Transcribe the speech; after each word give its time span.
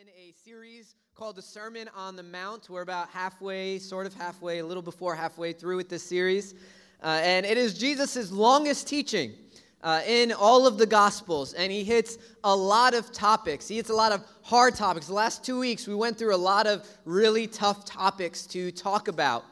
in 0.00 0.08
a 0.16 0.32
series 0.32 0.94
called 1.14 1.36
the 1.36 1.42
Sermon 1.42 1.86
on 1.94 2.16
the 2.16 2.22
Mount. 2.22 2.70
We're 2.70 2.80
about 2.80 3.10
halfway, 3.10 3.78
sort 3.78 4.06
of 4.06 4.14
halfway, 4.14 4.60
a 4.60 4.64
little 4.64 4.82
before 4.82 5.14
halfway 5.14 5.52
through 5.52 5.76
with 5.76 5.90
this 5.90 6.02
series. 6.02 6.54
Uh, 7.02 7.20
and 7.22 7.44
it 7.44 7.58
is 7.58 7.76
Jesus' 7.76 8.32
longest 8.32 8.88
teaching 8.88 9.34
uh, 9.82 10.00
in 10.06 10.32
all 10.32 10.66
of 10.66 10.78
the 10.78 10.86
Gospels. 10.86 11.52
And 11.52 11.70
he 11.70 11.84
hits 11.84 12.16
a 12.44 12.56
lot 12.56 12.94
of 12.94 13.12
topics. 13.12 13.68
He 13.68 13.76
hits 13.76 13.90
a 13.90 13.94
lot 13.94 14.10
of 14.10 14.24
hard 14.40 14.74
topics. 14.74 15.08
The 15.08 15.12
last 15.12 15.44
two 15.44 15.58
weeks, 15.58 15.86
we 15.86 15.94
went 15.94 16.16
through 16.16 16.34
a 16.34 16.38
lot 16.38 16.66
of 16.66 16.88
really 17.04 17.46
tough 17.46 17.84
topics 17.84 18.46
to 18.46 18.72
talk 18.72 19.08
about. 19.08 19.44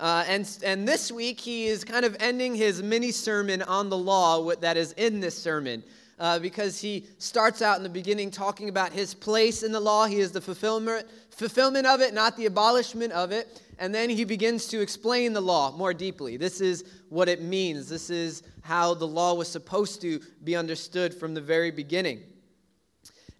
Uh, 0.00 0.24
and, 0.26 0.58
and 0.64 0.88
this 0.88 1.12
week, 1.12 1.38
he 1.38 1.66
is 1.66 1.84
kind 1.84 2.04
of 2.04 2.16
ending 2.18 2.56
his 2.56 2.82
mini 2.82 3.12
sermon 3.12 3.62
on 3.62 3.88
the 3.88 3.98
law 3.98 4.52
that 4.56 4.76
is 4.76 4.94
in 4.94 5.20
this 5.20 5.40
sermon 5.40 5.84
uh, 6.22 6.38
because 6.38 6.80
he 6.80 7.04
starts 7.18 7.60
out 7.62 7.78
in 7.78 7.82
the 7.82 7.88
beginning 7.88 8.30
talking 8.30 8.68
about 8.68 8.92
his 8.92 9.12
place 9.12 9.64
in 9.64 9.72
the 9.72 9.80
law. 9.80 10.06
He 10.06 10.20
is 10.20 10.30
the 10.30 10.40
fulfillment, 10.40 11.04
fulfillment 11.30 11.84
of 11.84 12.00
it, 12.00 12.14
not 12.14 12.36
the 12.36 12.46
abolishment 12.46 13.12
of 13.12 13.32
it. 13.32 13.60
And 13.80 13.92
then 13.92 14.08
he 14.08 14.24
begins 14.24 14.68
to 14.68 14.80
explain 14.80 15.32
the 15.32 15.40
law 15.40 15.72
more 15.72 15.92
deeply. 15.92 16.36
This 16.36 16.60
is 16.60 16.84
what 17.08 17.28
it 17.28 17.42
means. 17.42 17.88
This 17.88 18.08
is 18.08 18.44
how 18.60 18.94
the 18.94 19.06
law 19.06 19.34
was 19.34 19.48
supposed 19.48 20.00
to 20.02 20.20
be 20.44 20.54
understood 20.54 21.12
from 21.12 21.34
the 21.34 21.40
very 21.40 21.72
beginning. 21.72 22.20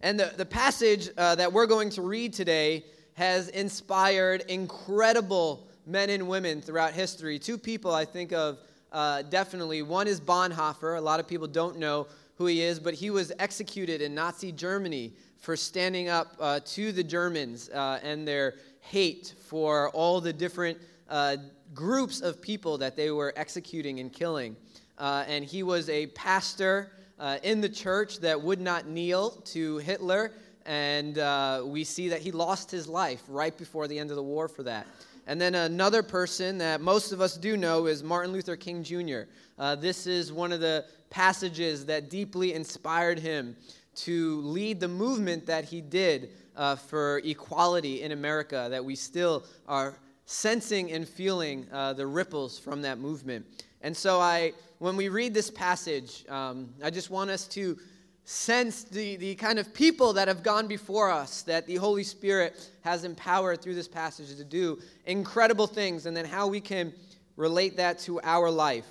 And 0.01 0.19
the, 0.19 0.33
the 0.35 0.45
passage 0.45 1.09
uh, 1.17 1.35
that 1.35 1.53
we're 1.53 1.67
going 1.67 1.89
to 1.91 2.01
read 2.01 2.33
today 2.33 2.83
has 3.13 3.47
inspired 3.47 4.41
incredible 4.49 5.69
men 5.85 6.09
and 6.09 6.27
women 6.27 6.59
throughout 6.59 6.91
history. 6.91 7.39
Two 7.39 7.57
people 7.57 7.93
I 7.93 8.03
think 8.03 8.33
of 8.33 8.57
uh, 8.91 9.23
definitely. 9.23 9.81
One 9.81 10.07
is 10.07 10.21
Bonhoeffer. 10.21 10.97
A 10.97 11.01
lot 11.01 11.19
of 11.19 11.27
people 11.27 11.47
don't 11.47 11.79
know 11.79 12.07
who 12.37 12.45
he 12.45 12.61
is, 12.61 12.79
but 12.79 12.93
he 12.93 13.09
was 13.09 13.31
executed 13.39 14.01
in 14.01 14.15
Nazi 14.15 14.51
Germany 14.51 15.13
for 15.37 15.55
standing 15.55 16.09
up 16.09 16.35
uh, 16.39 16.59
to 16.65 16.91
the 16.91 17.03
Germans 17.03 17.69
uh, 17.69 17.99
and 18.01 18.27
their 18.27 18.55
hate 18.79 19.33
for 19.47 19.89
all 19.89 20.21
the 20.21 20.33
different 20.33 20.77
uh, 21.09 21.37
groups 21.73 22.21
of 22.21 22.41
people 22.41 22.77
that 22.77 22.95
they 22.95 23.11
were 23.11 23.33
executing 23.35 23.99
and 23.99 24.11
killing. 24.11 24.55
Uh, 24.97 25.23
and 25.27 25.43
he 25.43 25.63
was 25.63 25.89
a 25.89 26.07
pastor 26.07 26.91
uh, 27.19 27.37
in 27.43 27.61
the 27.61 27.69
church 27.69 28.19
that 28.19 28.41
would 28.41 28.61
not 28.61 28.87
kneel 28.87 29.31
to 29.45 29.77
Hitler, 29.77 30.31
and 30.65 31.17
uh, 31.17 31.63
we 31.65 31.83
see 31.83 32.09
that 32.09 32.21
he 32.21 32.31
lost 32.31 32.71
his 32.71 32.87
life 32.87 33.21
right 33.27 33.57
before 33.57 33.87
the 33.87 33.97
end 33.97 34.09
of 34.09 34.15
the 34.15 34.23
war 34.23 34.47
for 34.47 34.63
that. 34.63 34.87
And 35.25 35.39
then 35.39 35.55
another 35.55 36.03
person 36.03 36.57
that 36.57 36.81
most 36.81 37.11
of 37.11 37.21
us 37.21 37.37
do 37.37 37.55
know 37.55 37.85
is 37.85 38.03
Martin 38.03 38.33
Luther 38.33 38.55
King 38.55 38.83
Jr. 38.83 39.21
Uh, 39.57 39.75
this 39.75 40.05
is 40.05 40.33
one 40.33 40.51
of 40.51 40.59
the 40.59 40.85
passages 41.09 41.85
that 41.85 42.09
deeply 42.09 42.53
inspired 42.53 43.19
him 43.19 43.55
to 43.95 44.41
lead 44.41 44.79
the 44.79 44.87
movement 44.87 45.45
that 45.45 45.63
he 45.63 45.79
did 45.79 46.31
uh, 46.55 46.75
for 46.75 47.21
equality 47.23 48.01
in 48.01 48.11
America, 48.11 48.67
that 48.69 48.83
we 48.83 48.95
still 48.95 49.45
are 49.67 49.95
sensing 50.25 50.91
and 50.91 51.07
feeling 51.07 51.67
uh, 51.71 51.93
the 51.93 52.05
ripples 52.05 52.59
from 52.59 52.81
that 52.81 52.97
movement. 52.97 53.45
And 53.81 53.95
so, 53.95 54.19
I, 54.19 54.53
when 54.79 54.95
we 54.95 55.09
read 55.09 55.33
this 55.33 55.49
passage, 55.49 56.25
um, 56.29 56.69
I 56.83 56.89
just 56.89 57.09
want 57.09 57.29
us 57.29 57.47
to 57.49 57.77
sense 58.25 58.83
the, 58.83 59.17
the 59.17 59.35
kind 59.35 59.59
of 59.59 59.73
people 59.73 60.13
that 60.13 60.27
have 60.27 60.43
gone 60.43 60.67
before 60.67 61.11
us, 61.11 61.41
that 61.43 61.67
the 61.67 61.75
Holy 61.75 62.03
Spirit 62.03 62.69
has 62.81 63.03
empowered 63.03 63.61
through 63.61 63.75
this 63.75 63.87
passage 63.87 64.35
to 64.35 64.43
do 64.43 64.79
incredible 65.05 65.67
things, 65.67 66.05
and 66.05 66.15
then 66.15 66.25
how 66.25 66.47
we 66.47 66.61
can 66.61 66.93
relate 67.35 67.77
that 67.77 67.99
to 67.99 68.21
our 68.21 68.49
life. 68.49 68.85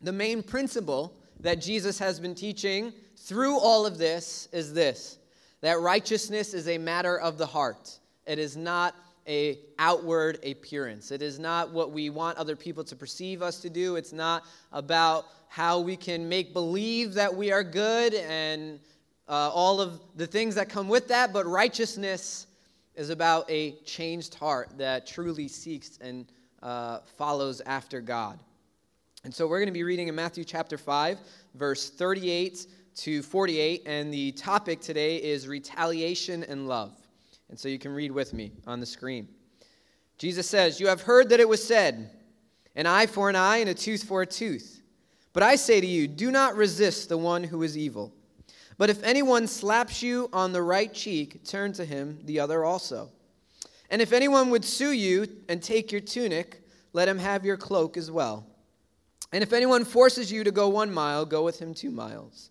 The 0.00 0.12
main 0.12 0.42
principle 0.42 1.14
that 1.40 1.60
Jesus 1.60 1.98
has 1.98 2.20
been 2.20 2.34
teaching 2.34 2.92
through 3.16 3.58
all 3.58 3.86
of 3.86 3.98
this 3.98 4.48
is 4.52 4.72
this 4.72 5.18
that 5.60 5.80
righteousness 5.80 6.52
is 6.52 6.68
a 6.68 6.76
matter 6.76 7.18
of 7.18 7.38
the 7.38 7.46
heart. 7.46 7.98
It 8.26 8.38
is 8.38 8.54
not 8.54 8.94
a 9.26 9.58
outward 9.78 10.38
appearance. 10.44 11.10
It 11.10 11.22
is 11.22 11.38
not 11.38 11.72
what 11.72 11.92
we 11.92 12.10
want 12.10 12.38
other 12.38 12.56
people 12.56 12.84
to 12.84 12.96
perceive 12.96 13.42
us 13.42 13.60
to 13.60 13.70
do. 13.70 13.96
It's 13.96 14.12
not 14.12 14.44
about 14.72 15.26
how 15.48 15.80
we 15.80 15.96
can 15.96 16.28
make 16.28 16.52
believe 16.52 17.14
that 17.14 17.34
we 17.34 17.52
are 17.52 17.62
good 17.62 18.14
and 18.14 18.80
uh, 19.28 19.50
all 19.52 19.80
of 19.80 20.00
the 20.16 20.26
things 20.26 20.54
that 20.56 20.68
come 20.68 20.88
with 20.88 21.08
that, 21.08 21.32
but 21.32 21.46
righteousness 21.46 22.46
is 22.94 23.10
about 23.10 23.50
a 23.50 23.72
changed 23.84 24.34
heart 24.34 24.70
that 24.76 25.06
truly 25.06 25.48
seeks 25.48 25.98
and 26.00 26.26
uh, 26.62 26.98
follows 27.16 27.60
after 27.66 28.00
God. 28.00 28.38
And 29.24 29.34
so 29.34 29.46
we're 29.46 29.58
going 29.58 29.68
to 29.68 29.72
be 29.72 29.84
reading 29.84 30.08
in 30.08 30.14
Matthew 30.14 30.44
chapter 30.44 30.76
5, 30.76 31.18
verse 31.54 31.88
38 31.88 32.66
to 32.96 33.22
48, 33.22 33.82
and 33.86 34.12
the 34.12 34.32
topic 34.32 34.80
today 34.80 35.16
is 35.16 35.48
retaliation 35.48 36.44
and 36.44 36.68
love. 36.68 37.03
And 37.48 37.58
so 37.58 37.68
you 37.68 37.78
can 37.78 37.92
read 37.92 38.12
with 38.12 38.32
me 38.32 38.52
on 38.66 38.80
the 38.80 38.86
screen. 38.86 39.28
Jesus 40.18 40.48
says, 40.48 40.80
You 40.80 40.88
have 40.88 41.02
heard 41.02 41.28
that 41.30 41.40
it 41.40 41.48
was 41.48 41.62
said, 41.62 42.10
an 42.74 42.86
eye 42.86 43.06
for 43.06 43.28
an 43.28 43.36
eye 43.36 43.58
and 43.58 43.70
a 43.70 43.74
tooth 43.74 44.04
for 44.04 44.22
a 44.22 44.26
tooth. 44.26 44.82
But 45.32 45.42
I 45.42 45.56
say 45.56 45.80
to 45.80 45.86
you, 45.86 46.06
do 46.08 46.30
not 46.30 46.56
resist 46.56 47.08
the 47.08 47.18
one 47.18 47.44
who 47.44 47.62
is 47.62 47.76
evil. 47.76 48.14
But 48.78 48.90
if 48.90 49.02
anyone 49.02 49.46
slaps 49.46 50.02
you 50.02 50.28
on 50.32 50.52
the 50.52 50.62
right 50.62 50.92
cheek, 50.92 51.44
turn 51.44 51.72
to 51.74 51.84
him 51.84 52.18
the 52.24 52.40
other 52.40 52.64
also. 52.64 53.10
And 53.90 54.02
if 54.02 54.12
anyone 54.12 54.50
would 54.50 54.64
sue 54.64 54.92
you 54.92 55.26
and 55.48 55.62
take 55.62 55.92
your 55.92 56.00
tunic, 56.00 56.62
let 56.92 57.08
him 57.08 57.18
have 57.18 57.44
your 57.44 57.56
cloak 57.56 57.96
as 57.96 58.10
well. 58.10 58.46
And 59.32 59.42
if 59.42 59.52
anyone 59.52 59.84
forces 59.84 60.30
you 60.30 60.44
to 60.44 60.50
go 60.50 60.68
one 60.68 60.92
mile, 60.92 61.24
go 61.24 61.44
with 61.44 61.58
him 61.58 61.74
two 61.74 61.90
miles. 61.90 62.50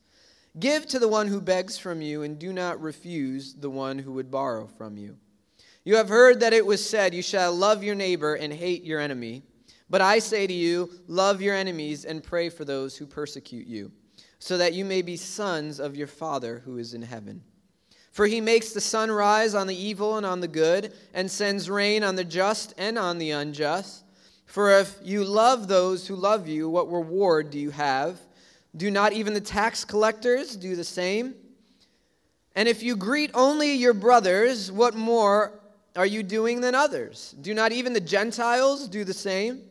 Give 0.59 0.86
to 0.88 1.00
the 1.00 1.08
one 1.08 1.28
who 1.28 1.41
begs 1.41 1.78
from 1.78 2.02
you, 2.02 2.22
and 2.22 2.38
do 2.38 2.53
not 2.53 2.81
refuse 2.81 3.56
the 3.56 3.69
one 3.69 3.97
who 3.97 4.14
would 4.14 4.30
borrow 4.30 4.68
from 4.68 4.97
you. 4.97 5.18
You 5.84 5.96
have 5.96 6.09
heard 6.09 6.40
that 6.40 6.53
it 6.53 6.66
was 6.66 6.88
said, 6.88 7.14
You 7.14 7.24
shall 7.24 7.53
love 7.53 7.84
your 7.84 7.96
neighbor 7.96 8.36
and 8.36 8.53
hate 8.53 8.84
your 8.84 9.00
enemy. 9.00 9.44
But 9.90 10.02
I 10.02 10.19
say 10.19 10.47
to 10.47 10.53
you, 10.53 10.90
love 11.08 11.41
your 11.41 11.56
enemies 11.56 12.06
and 12.06 12.24
pray 12.24 12.50
for 12.50 12.66
those 12.66 12.97
who 12.97 13.06
persecute 13.06 13.68
you, 13.68 13.91
so 14.40 14.58
that 14.58 14.74
you 14.74 14.86
may 14.86 15.02
be 15.02 15.18
sons 15.18 15.80
of 15.80 15.96
your 15.96 16.08
Father 16.08 16.62
who 16.66 16.78
is 16.78 16.94
in 16.94 17.02
heaven. 17.02 17.44
For 18.12 18.28
he 18.28 18.41
makes 18.41 18.72
the 18.72 18.81
sun 18.81 19.12
rise 19.12 19.56
on 19.56 19.68
the 19.68 19.75
evil 19.75 20.18
and 20.18 20.25
on 20.25 20.40
the 20.40 20.47
good, 20.47 20.94
and 21.14 21.30
sends 21.30 21.70
rain 21.70 22.03
on 22.03 22.16
the 22.16 22.24
just 22.24 22.74
and 22.78 22.97
on 22.97 23.18
the 23.18 23.31
unjust. 23.31 24.03
For 24.46 24.80
if 24.80 24.97
you 25.03 25.24
love 25.24 25.68
those 25.68 26.08
who 26.08 26.16
love 26.16 26.47
you, 26.47 26.70
what 26.70 26.91
reward 26.91 27.50
do 27.50 27.59
you 27.59 27.72
have? 27.72 28.20
Do 28.75 28.89
not 28.89 29.13
even 29.13 29.34
the 29.34 29.41
tax 29.41 29.85
collectors 29.85 30.56
do 30.56 30.75
the 30.75 30.84
same? 30.84 31.35
And 32.56 32.67
if 32.67 32.84
you 32.84 32.95
greet 32.95 33.31
only 33.34 33.73
your 33.73 33.94
brothers, 33.94 34.72
what 34.72 34.95
more 34.95 35.59
are 35.95 36.06
you 36.06 36.23
doing 36.23 36.61
than 36.61 36.75
others? 36.75 37.35
Do 37.41 37.53
not 37.53 37.72
even 37.72 37.94
the 37.94 38.00
Gentiles 38.00 38.88
do 38.88 39.03
the 39.03 39.13
same? 39.13 39.61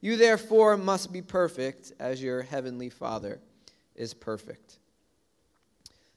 You 0.00 0.16
therefore 0.16 0.76
must 0.76 1.12
be 1.12 1.22
perfect 1.22 1.92
as 1.98 2.22
your 2.22 2.42
heavenly 2.42 2.90
Father 2.90 3.40
is 3.96 4.12
perfect. 4.12 4.78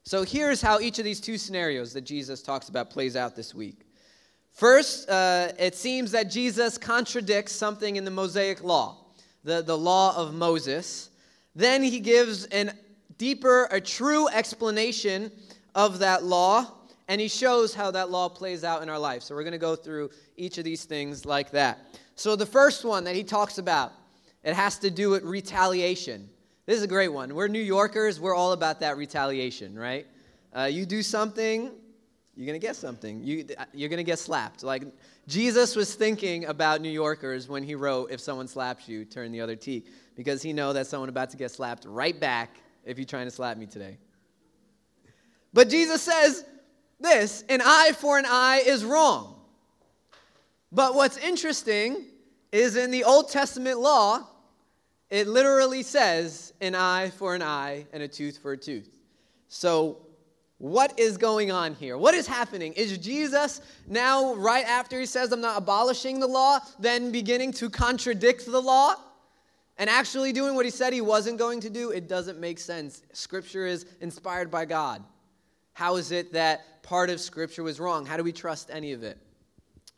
So 0.04 0.24
here's 0.24 0.62
how 0.62 0.80
each 0.80 1.00
of 1.00 1.06
these 1.06 1.20
two 1.20 1.38
scenarios 1.38 1.94
that 1.94 2.02
Jesus 2.02 2.42
talks 2.42 2.70
about 2.70 2.90
plays 2.90 3.16
out 3.16 3.36
this 3.36 3.54
week. 3.54 3.82
First, 4.52 5.10
uh, 5.10 5.50
it 5.60 5.76
seems 5.76 6.12
that 6.12 6.32
Jesus 6.32 6.78
contradicts 6.78 7.52
something 7.52 7.96
in 7.96 8.06
the 8.06 8.12
Mosaic 8.12 8.64
law, 8.64 8.98
the, 9.44 9.62
the 9.62 9.78
law 9.78 10.16
of 10.18 10.34
Moses. 10.34 11.10
Then 11.58 11.82
he 11.82 12.00
gives 12.00 12.48
a 12.54 12.70
deeper, 13.18 13.68
a 13.72 13.82
true 13.82 14.28
explanation 14.30 15.32
of 15.74 15.98
that 16.00 16.24
law, 16.24 16.72
and 17.08 17.20
he 17.20 17.28
shows 17.28 17.74
how 17.74 17.90
that 17.90 18.12
law 18.12 18.30
plays 18.30 18.64
out 18.64 18.84
in 18.84 18.90
our 18.90 19.00
life. 19.00 19.24
So 19.24 19.34
we're 19.34 19.42
going 19.42 19.54
to 19.54 19.58
go 19.58 19.76
through 19.76 20.12
each 20.36 20.60
of 20.60 20.64
these 20.64 20.86
things 20.86 21.26
like 21.26 21.50
that. 21.52 21.80
So 22.16 22.36
the 22.36 22.46
first 22.46 22.86
one 22.86 23.06
that 23.06 23.16
he 23.16 23.24
talks 23.24 23.58
about, 23.58 23.92
it 24.44 24.54
has 24.54 24.78
to 24.80 24.92
do 24.92 25.10
with 25.10 25.24
retaliation. 25.24 26.30
This 26.68 26.78
is 26.78 26.84
a 26.84 26.88
great 26.88 27.12
one. 27.12 27.34
We're 27.34 27.48
New 27.48 27.60
Yorkers, 27.60 28.20
we're 28.20 28.36
all 28.36 28.52
about 28.52 28.80
that 28.82 28.96
retaliation, 28.96 29.80
right? 29.80 30.06
Uh, 30.56 30.66
you 30.66 30.86
do 30.86 31.02
something, 31.02 31.72
you're 32.36 32.46
going 32.46 32.60
to 32.60 32.66
get 32.66 32.76
something. 32.76 33.24
You, 33.24 33.48
you're 33.74 33.90
going 33.90 33.98
to 33.98 34.04
get 34.04 34.20
slapped. 34.20 34.62
Like 34.62 34.84
Jesus 35.28 35.76
was 35.76 35.96
thinking 35.96 36.46
about 36.46 36.82
New 36.82 36.92
Yorkers 36.92 37.50
when 37.50 37.64
he 37.64 37.74
wrote, 37.74 38.12
If 38.12 38.20
someone 38.20 38.48
slaps 38.48 38.88
you, 38.88 39.06
turn 39.06 39.32
the 39.32 39.42
other 39.42 39.56
cheek, 39.56 39.88
because 40.18 40.42
he 40.42 40.52
know 40.52 40.74
that 40.74 40.88
someone 40.88 41.08
about 41.08 41.30
to 41.30 41.38
get 41.38 41.52
slapped 41.52 41.86
right 41.86 42.20
back 42.20 42.58
if 42.84 42.98
you're 42.98 43.06
trying 43.06 43.28
to 43.28 43.32
slap 43.32 43.56
me 43.56 43.68
today. 43.68 43.98
But 45.54 45.70
Jesus 45.70 46.02
says 46.02 46.44
this 47.00 47.46
an 47.48 47.62
eye 47.64 47.92
for 47.96 48.18
an 48.18 48.26
eye 48.28 48.64
is 48.66 48.84
wrong. 48.84 49.40
But 50.72 50.96
what's 50.96 51.18
interesting 51.18 52.04
is 52.52 52.76
in 52.76 52.92
the 52.92 53.04
Old 53.06 53.30
Testament 53.30 53.80
law, 53.80 54.28
it 55.10 55.28
literally 55.28 55.84
says 55.84 56.52
an 56.60 56.76
eye 56.76 57.12
for 57.12 57.36
an 57.36 57.42
eye 57.42 57.86
and 57.94 58.04
a 58.04 58.08
tooth 58.08 58.40
for 58.40 58.52
a 58.54 58.58
tooth. 58.58 58.90
So 59.48 60.00
what 60.58 61.00
is 61.00 61.18
going 61.18 61.52
on 61.52 61.76
here? 61.76 61.98
What 61.98 62.16
is 62.16 62.26
happening? 62.26 62.74
Is 62.74 62.98
Jesus 62.98 63.62
now, 63.88 64.34
right 64.34 64.66
after 64.66 65.00
he 65.00 65.06
says, 65.06 65.32
I'm 65.32 65.40
not 65.40 65.60
abolishing 65.60 66.20
the 66.20 66.28
law, 66.28 66.60
then 66.80 67.12
beginning 67.12 67.54
to 67.54 67.70
contradict 67.70 68.46
the 68.46 68.60
law 68.60 68.96
and 69.78 69.90
actually 69.90 70.34
doing 70.34 70.56
what 70.56 70.66
he 70.66 70.72
said 70.72 70.94
he 70.94 71.02
wasn't 71.02 71.38
going 71.38 71.60
to 71.62 71.70
do? 71.70 71.92
It 71.92 72.08
doesn't 72.08 72.40
make 72.40 72.60
sense. 72.60 73.04
Scripture 73.14 73.66
is 73.66 73.86
inspired 74.02 74.50
by 74.50 74.66
God. 74.66 75.04
How 75.74 75.98
is 75.98 76.12
it 76.12 76.34
that 76.34 76.84
part 76.84 77.10
of 77.10 77.20
Scripture 77.20 77.64
was 77.64 77.80
wrong? 77.80 78.06
How 78.06 78.18
do 78.18 78.24
we 78.24 78.32
trust 78.32 78.70
any 78.72 78.94
of 78.94 79.04
it? 79.04 79.18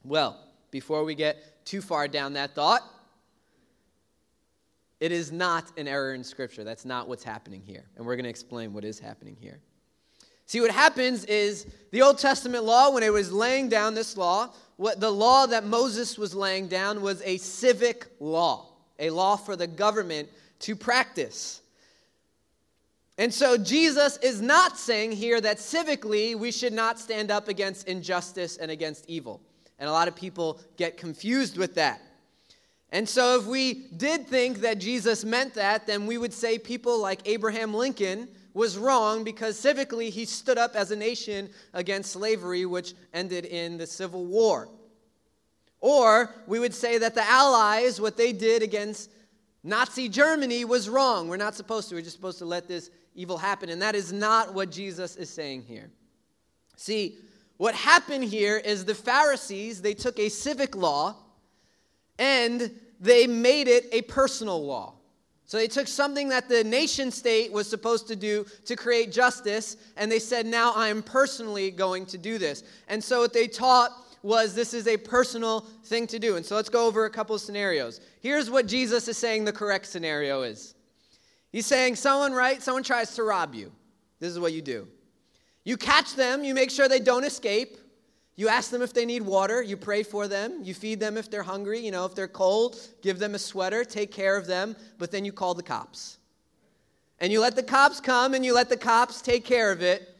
Well, 0.03 0.43
before 0.71 1.03
we 1.03 1.15
get 1.15 1.65
too 1.65 1.81
far 1.81 2.07
down 2.07 2.33
that 2.33 2.55
thought, 2.55 2.81
it 4.99 5.13
is 5.13 5.31
not 5.31 5.71
an 5.77 5.87
error 5.87 6.13
in 6.13 6.23
Scripture. 6.23 6.65
That's 6.65 6.83
not 6.83 7.07
what's 7.07 7.23
happening 7.23 7.61
here. 7.65 7.85
And 7.95 8.05
we're 8.05 8.15
going 8.15 8.25
to 8.25 8.29
explain 8.29 8.73
what 8.73 8.83
is 8.83 8.99
happening 8.99 9.37
here. 9.39 9.61
See, 10.45 10.59
what 10.61 10.71
happens 10.71 11.25
is 11.25 11.67
the 11.91 12.01
Old 12.01 12.17
Testament 12.17 12.63
law, 12.65 12.91
when 12.91 13.03
it 13.03 13.13
was 13.13 13.31
laying 13.31 13.69
down 13.69 13.93
this 13.93 14.17
law, 14.17 14.49
what 14.77 14.99
the 14.99 15.11
law 15.11 15.45
that 15.45 15.63
Moses 15.63 16.17
was 16.17 16.33
laying 16.33 16.67
down 16.67 17.01
was 17.01 17.21
a 17.23 17.37
civic 17.37 18.07
law, 18.19 18.68
a 18.99 19.09
law 19.09 19.35
for 19.35 19.55
the 19.55 19.67
government 19.67 20.29
to 20.59 20.75
practice. 20.75 21.61
And 23.17 23.33
so 23.33 23.57
Jesus 23.57 24.17
is 24.17 24.41
not 24.41 24.77
saying 24.77 25.11
here 25.11 25.41
that 25.41 25.57
civically 25.57 26.35
we 26.35 26.51
should 26.51 26.73
not 26.73 26.99
stand 26.99 27.31
up 27.31 27.47
against 27.47 27.87
injustice 27.87 28.57
and 28.57 28.71
against 28.71 29.09
evil. 29.09 29.41
And 29.77 29.89
a 29.89 29.91
lot 29.91 30.07
of 30.07 30.15
people 30.15 30.59
get 30.77 30.97
confused 30.97 31.57
with 31.57 31.75
that. 31.75 32.01
And 32.91 33.07
so, 33.07 33.39
if 33.39 33.45
we 33.45 33.85
did 33.97 34.25
think 34.25 34.61
that 34.61 34.79
Jesus 34.79 35.23
meant 35.23 35.53
that, 35.53 35.85
then 35.85 36.07
we 36.07 36.17
would 36.17 36.33
say 36.33 36.57
people 36.57 36.99
like 36.99 37.21
Abraham 37.25 37.73
Lincoln 37.73 38.27
was 38.53 38.77
wrong 38.77 39.23
because 39.23 39.61
civically 39.61 40.09
he 40.09 40.25
stood 40.25 40.57
up 40.57 40.75
as 40.75 40.89
a 40.89 40.95
nation 40.95 41.49
against 41.73 42.11
slavery, 42.11 42.65
which 42.65 42.95
ended 43.13 43.45
in 43.45 43.77
the 43.77 43.85
Civil 43.85 44.25
War. 44.25 44.69
Or 45.81 46.33
we 46.47 46.59
would 46.59 46.73
say 46.73 46.97
that 46.97 47.15
the 47.15 47.23
Allies, 47.23 48.01
what 48.01 48.17
they 48.17 48.33
did 48.33 48.61
against 48.61 49.11
Nazi 49.63 50.09
Germany, 50.09 50.65
was 50.65 50.89
wrong. 50.89 51.27
We're 51.27 51.37
not 51.37 51.55
supposed 51.55 51.89
to. 51.89 51.95
We're 51.95 52.01
just 52.01 52.15
supposed 52.15 52.39
to 52.39 52.45
let 52.45 52.67
this 52.67 52.89
evil 53.15 53.37
happen. 53.37 53.69
And 53.69 53.81
that 53.81 53.95
is 53.95 54.11
not 54.11 54.53
what 54.53 54.71
Jesus 54.71 55.15
is 55.15 55.29
saying 55.29 55.63
here. 55.63 55.89
See, 56.75 57.17
what 57.57 57.75
happened 57.75 58.23
here 58.23 58.57
is 58.57 58.85
the 58.85 58.95
Pharisees, 58.95 59.81
they 59.81 59.93
took 59.93 60.17
a 60.19 60.29
civic 60.29 60.75
law 60.75 61.15
and 62.17 62.71
they 62.99 63.27
made 63.27 63.67
it 63.67 63.85
a 63.91 64.01
personal 64.03 64.65
law. 64.65 64.93
So 65.45 65.57
they 65.57 65.67
took 65.67 65.87
something 65.87 66.29
that 66.29 66.47
the 66.47 66.63
nation 66.63 67.09
state 67.09 67.51
was 67.51 67.67
supposed 67.67 68.07
to 68.09 68.15
do 68.15 68.45
to 68.65 68.75
create 68.75 69.11
justice, 69.11 69.77
and 69.97 70.11
they 70.11 70.19
said, 70.19 70.45
Now 70.45 70.73
I 70.75 70.89
am 70.89 71.01
personally 71.01 71.71
going 71.71 72.05
to 72.07 72.19
do 72.19 72.37
this. 72.37 72.63
And 72.87 73.03
so 73.03 73.21
what 73.21 73.33
they 73.33 73.47
taught 73.47 73.91
was 74.21 74.53
this 74.53 74.73
is 74.73 74.87
a 74.87 74.97
personal 74.97 75.61
thing 75.85 76.07
to 76.07 76.19
do. 76.19 76.35
And 76.35 76.45
so 76.45 76.55
let's 76.55 76.69
go 76.69 76.87
over 76.87 77.05
a 77.05 77.09
couple 77.09 77.35
of 77.35 77.41
scenarios. 77.41 78.01
Here's 78.21 78.49
what 78.49 78.67
Jesus 78.67 79.07
is 79.07 79.17
saying 79.17 79.45
the 79.45 79.53
correct 79.53 79.85
scenario 79.85 80.41
is 80.43 80.75
He's 81.51 81.65
saying, 81.65 81.95
Someone, 81.95 82.33
right? 82.33 82.61
Someone 82.61 82.83
tries 82.83 83.15
to 83.15 83.23
rob 83.23 83.55
you. 83.55 83.71
This 84.19 84.31
is 84.31 84.39
what 84.39 84.53
you 84.53 84.61
do. 84.61 84.87
You 85.63 85.77
catch 85.77 86.15
them, 86.15 86.43
you 86.43 86.53
make 86.53 86.71
sure 86.71 86.87
they 86.87 86.99
don't 86.99 87.23
escape. 87.23 87.77
You 88.35 88.47
ask 88.47 88.71
them 88.71 88.81
if 88.81 88.93
they 88.93 89.05
need 89.05 89.21
water, 89.21 89.61
you 89.61 89.75
pray 89.75 90.01
for 90.01 90.29
them, 90.29 90.61
you 90.63 90.73
feed 90.73 91.01
them 91.01 91.17
if 91.17 91.29
they're 91.29 91.43
hungry, 91.43 91.79
you 91.79 91.91
know, 91.91 92.05
if 92.05 92.15
they're 92.15 92.29
cold, 92.29 92.77
give 93.01 93.19
them 93.19 93.35
a 93.35 93.39
sweater, 93.39 93.83
take 93.83 94.13
care 94.13 94.37
of 94.37 94.47
them, 94.47 94.77
but 94.97 95.11
then 95.11 95.25
you 95.25 95.33
call 95.33 95.53
the 95.53 95.63
cops. 95.63 96.19
And 97.19 97.33
you 97.33 97.41
let 97.41 97.57
the 97.57 97.63
cops 97.63 97.99
come 97.99 98.33
and 98.33 98.45
you 98.45 98.53
let 98.53 98.69
the 98.69 98.77
cops 98.77 99.21
take 99.21 99.43
care 99.43 99.73
of 99.73 99.81
it. 99.81 100.15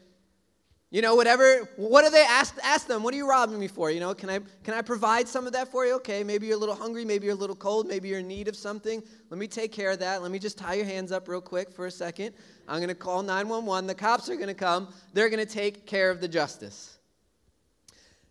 You 0.92 1.02
know, 1.02 1.14
whatever, 1.14 1.68
what 1.76 2.04
do 2.04 2.10
they 2.10 2.24
ask, 2.24 2.56
ask 2.64 2.88
them? 2.88 3.04
What 3.04 3.14
are 3.14 3.16
you 3.16 3.28
robbing 3.28 3.60
me 3.60 3.68
for? 3.68 3.92
You 3.92 4.00
know, 4.00 4.12
can 4.12 4.28
I, 4.28 4.40
can 4.64 4.74
I 4.74 4.82
provide 4.82 5.28
some 5.28 5.46
of 5.46 5.52
that 5.52 5.68
for 5.68 5.86
you? 5.86 5.94
Okay, 5.96 6.24
maybe 6.24 6.48
you're 6.48 6.56
a 6.56 6.58
little 6.58 6.74
hungry, 6.74 7.04
maybe 7.04 7.26
you're 7.26 7.36
a 7.36 7.38
little 7.38 7.54
cold, 7.54 7.86
maybe 7.86 8.08
you're 8.08 8.18
in 8.18 8.26
need 8.26 8.48
of 8.48 8.56
something. 8.56 9.00
Let 9.30 9.38
me 9.38 9.46
take 9.46 9.70
care 9.70 9.92
of 9.92 10.00
that. 10.00 10.20
Let 10.20 10.32
me 10.32 10.40
just 10.40 10.58
tie 10.58 10.74
your 10.74 10.86
hands 10.86 11.12
up 11.12 11.28
real 11.28 11.40
quick 11.40 11.70
for 11.70 11.86
a 11.86 11.90
second. 11.92 12.34
I'm 12.66 12.78
going 12.78 12.88
to 12.88 12.96
call 12.96 13.22
911. 13.22 13.86
The 13.86 13.94
cops 13.94 14.28
are 14.28 14.34
going 14.34 14.48
to 14.48 14.54
come. 14.54 14.92
They're 15.12 15.28
going 15.28 15.46
to 15.46 15.52
take 15.52 15.86
care 15.86 16.10
of 16.10 16.20
the 16.20 16.26
justice. 16.26 16.98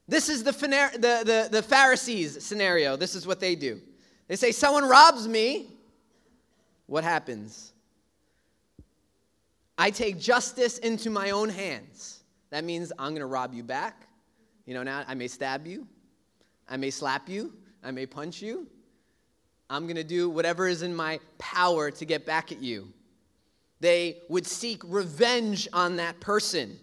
This 0.09 0.27
is 0.27 0.43
the, 0.43 0.51
the, 0.51 1.23
the, 1.23 1.47
the 1.49 1.63
Pharisees 1.63 2.43
scenario. 2.43 2.97
This 2.97 3.15
is 3.15 3.25
what 3.25 3.39
they 3.39 3.55
do. 3.55 3.79
They 4.27 4.35
say, 4.35 4.51
Someone 4.51 4.89
robs 4.89 5.29
me. 5.29 5.67
What 6.87 7.05
happens? 7.05 7.71
I 9.77 9.91
take 9.91 10.19
justice 10.19 10.77
into 10.79 11.09
my 11.09 11.29
own 11.29 11.47
hands. 11.47 12.18
That 12.49 12.63
means 12.63 12.91
I'm 12.97 13.09
going 13.09 13.21
to 13.21 13.25
rob 13.25 13.53
you 13.53 13.63
back. 13.63 14.07
You 14.65 14.73
know, 14.73 14.83
now 14.83 15.03
I 15.07 15.15
may 15.15 15.27
stab 15.27 15.65
you, 15.65 15.87
I 16.67 16.77
may 16.77 16.89
slap 16.89 17.27
you, 17.29 17.53
I 17.83 17.91
may 17.91 18.05
punch 18.05 18.41
you. 18.41 18.67
I'm 19.69 19.83
going 19.83 19.97
to 19.97 20.03
do 20.03 20.29
whatever 20.29 20.67
is 20.67 20.81
in 20.81 20.95
my 20.95 21.19
power 21.37 21.91
to 21.91 22.05
get 22.05 22.25
back 22.25 22.51
at 22.51 22.61
you. 22.61 22.91
They 23.79 24.17
would 24.27 24.45
seek 24.45 24.81
revenge 24.83 25.67
on 25.73 25.97
that 25.97 26.19
person. 26.19 26.79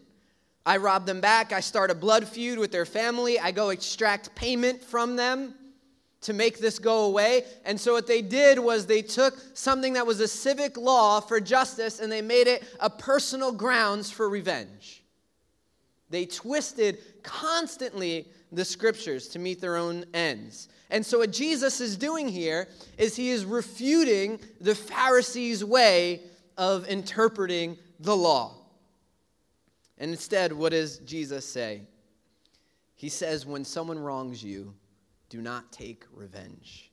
I 0.65 0.79
rob 0.79 1.05
them 1.05 1.21
back. 1.21 1.53
I 1.53 1.61
start 1.61 1.91
a 1.91 1.95
blood 1.95 2.27
feud 2.27 2.59
with 2.59 2.73
their 2.73 2.87
family. 2.87 3.39
I 3.39 3.51
go 3.51 3.71
extract 3.71 4.35
payment 4.35 4.83
from 4.83 5.17
them 5.17 5.55
to 6.23 6.33
make 6.33 6.59
this 6.59 6.79
go 6.79 7.05
away. 7.05 7.45
And 7.65 7.81
so, 7.81 7.93
what 7.93 8.07
they 8.07 8.23
did 8.23 8.59
was 8.59 8.87
they 8.87 9.03
took 9.03 9.35
something 9.55 9.93
that 9.93 10.07
was 10.07 10.21
a 10.21 10.29
civic 10.29 10.77
law 10.77 11.21
for 11.21 11.41
justice 11.41 12.01
and 12.01 12.11
they 12.11 12.23
made 12.23 12.49
it 12.49 12.65
a 12.81 12.91
personal 12.91 13.53
grounds 13.53 14.11
for 14.11 14.29
revenge. 14.29 15.05
They 16.11 16.27
twisted 16.27 17.23
constantly 17.23 18.29
the 18.53 18.65
scriptures 18.65 19.29
to 19.29 19.39
meet 19.39 19.61
their 19.61 19.77
own 19.77 20.05
ends. 20.15 20.69
And 20.91 21.05
so, 21.05 21.19
what 21.19 21.33
Jesus 21.33 21.81
is 21.81 21.97
doing 21.97 22.29
here 22.29 22.69
is 22.97 23.17
he 23.17 23.31
is 23.31 23.45
refuting 23.45 24.39
the 24.61 24.75
Pharisees' 24.75 25.65
way 25.65 26.21
of 26.57 26.89
interpreting 26.89 27.77
the 27.99 28.17
law. 28.17 28.55
And 29.99 30.11
instead, 30.11 30.53
what 30.53 30.71
does 30.71 30.99
Jesus 30.99 31.45
say? 31.45 31.83
He 32.95 33.09
says, 33.09 33.45
When 33.45 33.65
someone 33.65 33.99
wrongs 33.99 34.43
you, 34.43 34.75
do 35.29 35.43
not 35.43 35.73
take 35.73 36.05
revenge. 36.13 36.93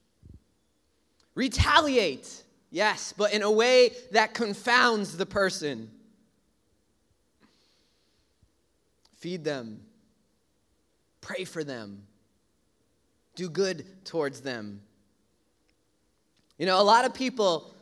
Retaliate, 1.35 2.43
yes, 2.71 3.13
but 3.15 3.33
in 3.33 3.43
a 3.43 3.51
way 3.51 3.91
that 4.11 4.33
confounds 4.33 5.17
the 5.17 5.25
person. 5.25 5.91
Feed 9.23 9.45
them, 9.45 9.79
pray 11.21 11.45
for 11.45 11.63
them, 11.63 12.03
do 13.35 13.47
good 13.47 13.85
towards 14.03 14.41
them. 14.41 14.81
You 16.57 16.65
know, 16.65 16.81
a 16.81 16.83
lot 16.83 17.05
of 17.05 17.13
people 17.13 17.73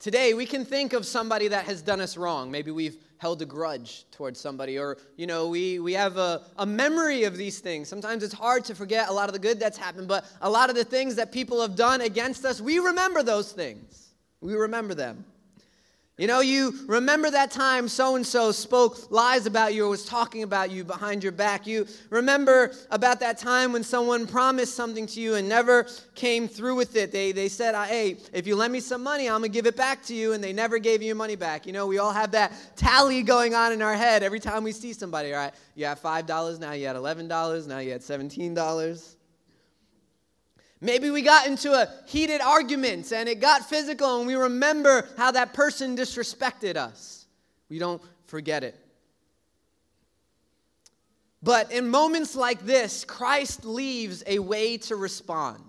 today, 0.00 0.34
we 0.34 0.46
can 0.46 0.64
think 0.64 0.92
of 0.92 1.06
somebody 1.06 1.46
that 1.46 1.66
has 1.66 1.82
done 1.82 2.00
us 2.00 2.16
wrong. 2.16 2.50
Maybe 2.50 2.72
we've 2.72 2.96
held 3.18 3.40
a 3.42 3.46
grudge 3.46 4.06
towards 4.10 4.40
somebody, 4.40 4.76
or, 4.76 4.98
you 5.16 5.28
know, 5.28 5.46
we, 5.46 5.78
we 5.78 5.92
have 5.92 6.16
a, 6.16 6.42
a 6.56 6.66
memory 6.66 7.22
of 7.22 7.36
these 7.36 7.60
things. 7.60 7.88
Sometimes 7.88 8.24
it's 8.24 8.34
hard 8.34 8.64
to 8.64 8.74
forget 8.74 9.08
a 9.08 9.12
lot 9.12 9.28
of 9.28 9.34
the 9.34 9.38
good 9.38 9.60
that's 9.60 9.78
happened, 9.78 10.08
but 10.08 10.24
a 10.40 10.50
lot 10.50 10.68
of 10.68 10.74
the 10.74 10.82
things 10.82 11.14
that 11.14 11.30
people 11.30 11.60
have 11.62 11.76
done 11.76 12.00
against 12.00 12.44
us, 12.44 12.60
we 12.60 12.80
remember 12.80 13.22
those 13.22 13.52
things. 13.52 14.14
We 14.40 14.54
remember 14.54 14.94
them. 14.94 15.24
You 16.20 16.26
know, 16.26 16.40
you 16.40 16.74
remember 16.86 17.30
that 17.30 17.50
time 17.50 17.88
so 17.88 18.14
and 18.14 18.26
so 18.26 18.52
spoke 18.52 19.10
lies 19.10 19.46
about 19.46 19.72
you 19.72 19.86
or 19.86 19.88
was 19.88 20.04
talking 20.04 20.42
about 20.42 20.70
you 20.70 20.84
behind 20.84 21.22
your 21.22 21.32
back. 21.32 21.66
You 21.66 21.86
remember 22.10 22.72
about 22.90 23.20
that 23.20 23.38
time 23.38 23.72
when 23.72 23.82
someone 23.82 24.26
promised 24.26 24.74
something 24.74 25.06
to 25.06 25.20
you 25.20 25.36
and 25.36 25.48
never 25.48 25.86
came 26.14 26.46
through 26.46 26.74
with 26.74 26.94
it. 26.94 27.10
They, 27.10 27.32
they 27.32 27.48
said, 27.48 27.74
Hey, 27.86 28.18
if 28.34 28.46
you 28.46 28.54
lend 28.54 28.70
me 28.70 28.80
some 28.80 29.02
money, 29.02 29.30
I'm 29.30 29.40
going 29.40 29.50
to 29.50 29.54
give 29.54 29.64
it 29.64 29.76
back 29.76 30.02
to 30.04 30.14
you. 30.14 30.34
And 30.34 30.44
they 30.44 30.52
never 30.52 30.78
gave 30.78 31.00
you 31.00 31.06
your 31.06 31.16
money 31.16 31.36
back. 31.36 31.66
You 31.66 31.72
know, 31.72 31.86
we 31.86 31.96
all 31.96 32.12
have 32.12 32.32
that 32.32 32.52
tally 32.76 33.22
going 33.22 33.54
on 33.54 33.72
in 33.72 33.80
our 33.80 33.94
head 33.94 34.22
every 34.22 34.40
time 34.40 34.62
we 34.62 34.72
see 34.72 34.92
somebody, 34.92 35.32
all 35.32 35.40
right? 35.40 35.54
You 35.74 35.86
have 35.86 36.02
$5, 36.02 36.60
now 36.60 36.72
you 36.72 36.86
had 36.86 36.96
$11, 36.96 37.66
now 37.66 37.78
you 37.78 37.92
had 37.92 38.02
$17. 38.02 39.14
Maybe 40.80 41.10
we 41.10 41.22
got 41.22 41.46
into 41.46 41.72
a 41.72 41.88
heated 42.06 42.40
argument 42.40 43.12
and 43.12 43.28
it 43.28 43.40
got 43.40 43.68
physical 43.68 44.18
and 44.18 44.26
we 44.26 44.34
remember 44.34 45.06
how 45.16 45.30
that 45.32 45.52
person 45.52 45.96
disrespected 45.96 46.76
us. 46.76 47.26
We 47.68 47.78
don't 47.78 48.02
forget 48.26 48.64
it. 48.64 48.74
But 51.42 51.72
in 51.72 51.88
moments 51.88 52.34
like 52.34 52.64
this, 52.64 53.04
Christ 53.04 53.64
leaves 53.64 54.22
a 54.26 54.38
way 54.38 54.78
to 54.78 54.96
respond. 54.96 55.64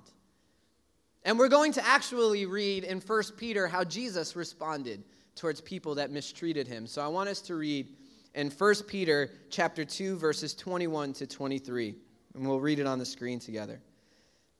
And 1.23 1.37
we're 1.37 1.49
going 1.49 1.73
to 1.73 1.85
actually 1.85 2.45
read 2.45 2.83
in 2.83 2.99
1 2.99 3.23
Peter 3.37 3.67
how 3.67 3.83
Jesus 3.83 4.35
responded 4.35 5.03
towards 5.35 5.61
people 5.61 5.95
that 5.95 6.09
mistreated 6.09 6.67
him. 6.67 6.87
So 6.87 7.01
I 7.01 7.07
want 7.07 7.29
us 7.29 7.41
to 7.41 7.55
read 7.55 7.87
in 8.33 8.49
1 8.49 8.75
Peter 8.87 9.29
chapter 9.49 9.85
2 9.85 10.17
verses 10.17 10.53
21 10.55 11.13
to 11.13 11.27
23. 11.27 11.95
And 12.33 12.47
we'll 12.47 12.59
read 12.59 12.79
it 12.79 12.87
on 12.87 12.97
the 12.97 13.05
screen 13.05 13.39
together. 13.39 13.81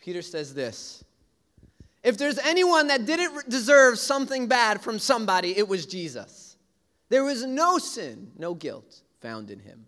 Peter 0.00 0.22
says 0.22 0.54
this 0.54 1.04
If 2.02 2.18
there's 2.18 2.38
anyone 2.38 2.88
that 2.88 3.06
didn't 3.06 3.48
deserve 3.48 3.98
something 3.98 4.46
bad 4.46 4.80
from 4.80 4.98
somebody, 4.98 5.56
it 5.56 5.68
was 5.68 5.86
Jesus. 5.86 6.56
There 7.08 7.24
was 7.24 7.44
no 7.44 7.78
sin, 7.78 8.32
no 8.36 8.54
guilt 8.54 9.02
found 9.20 9.50
in 9.50 9.58
him. 9.60 9.86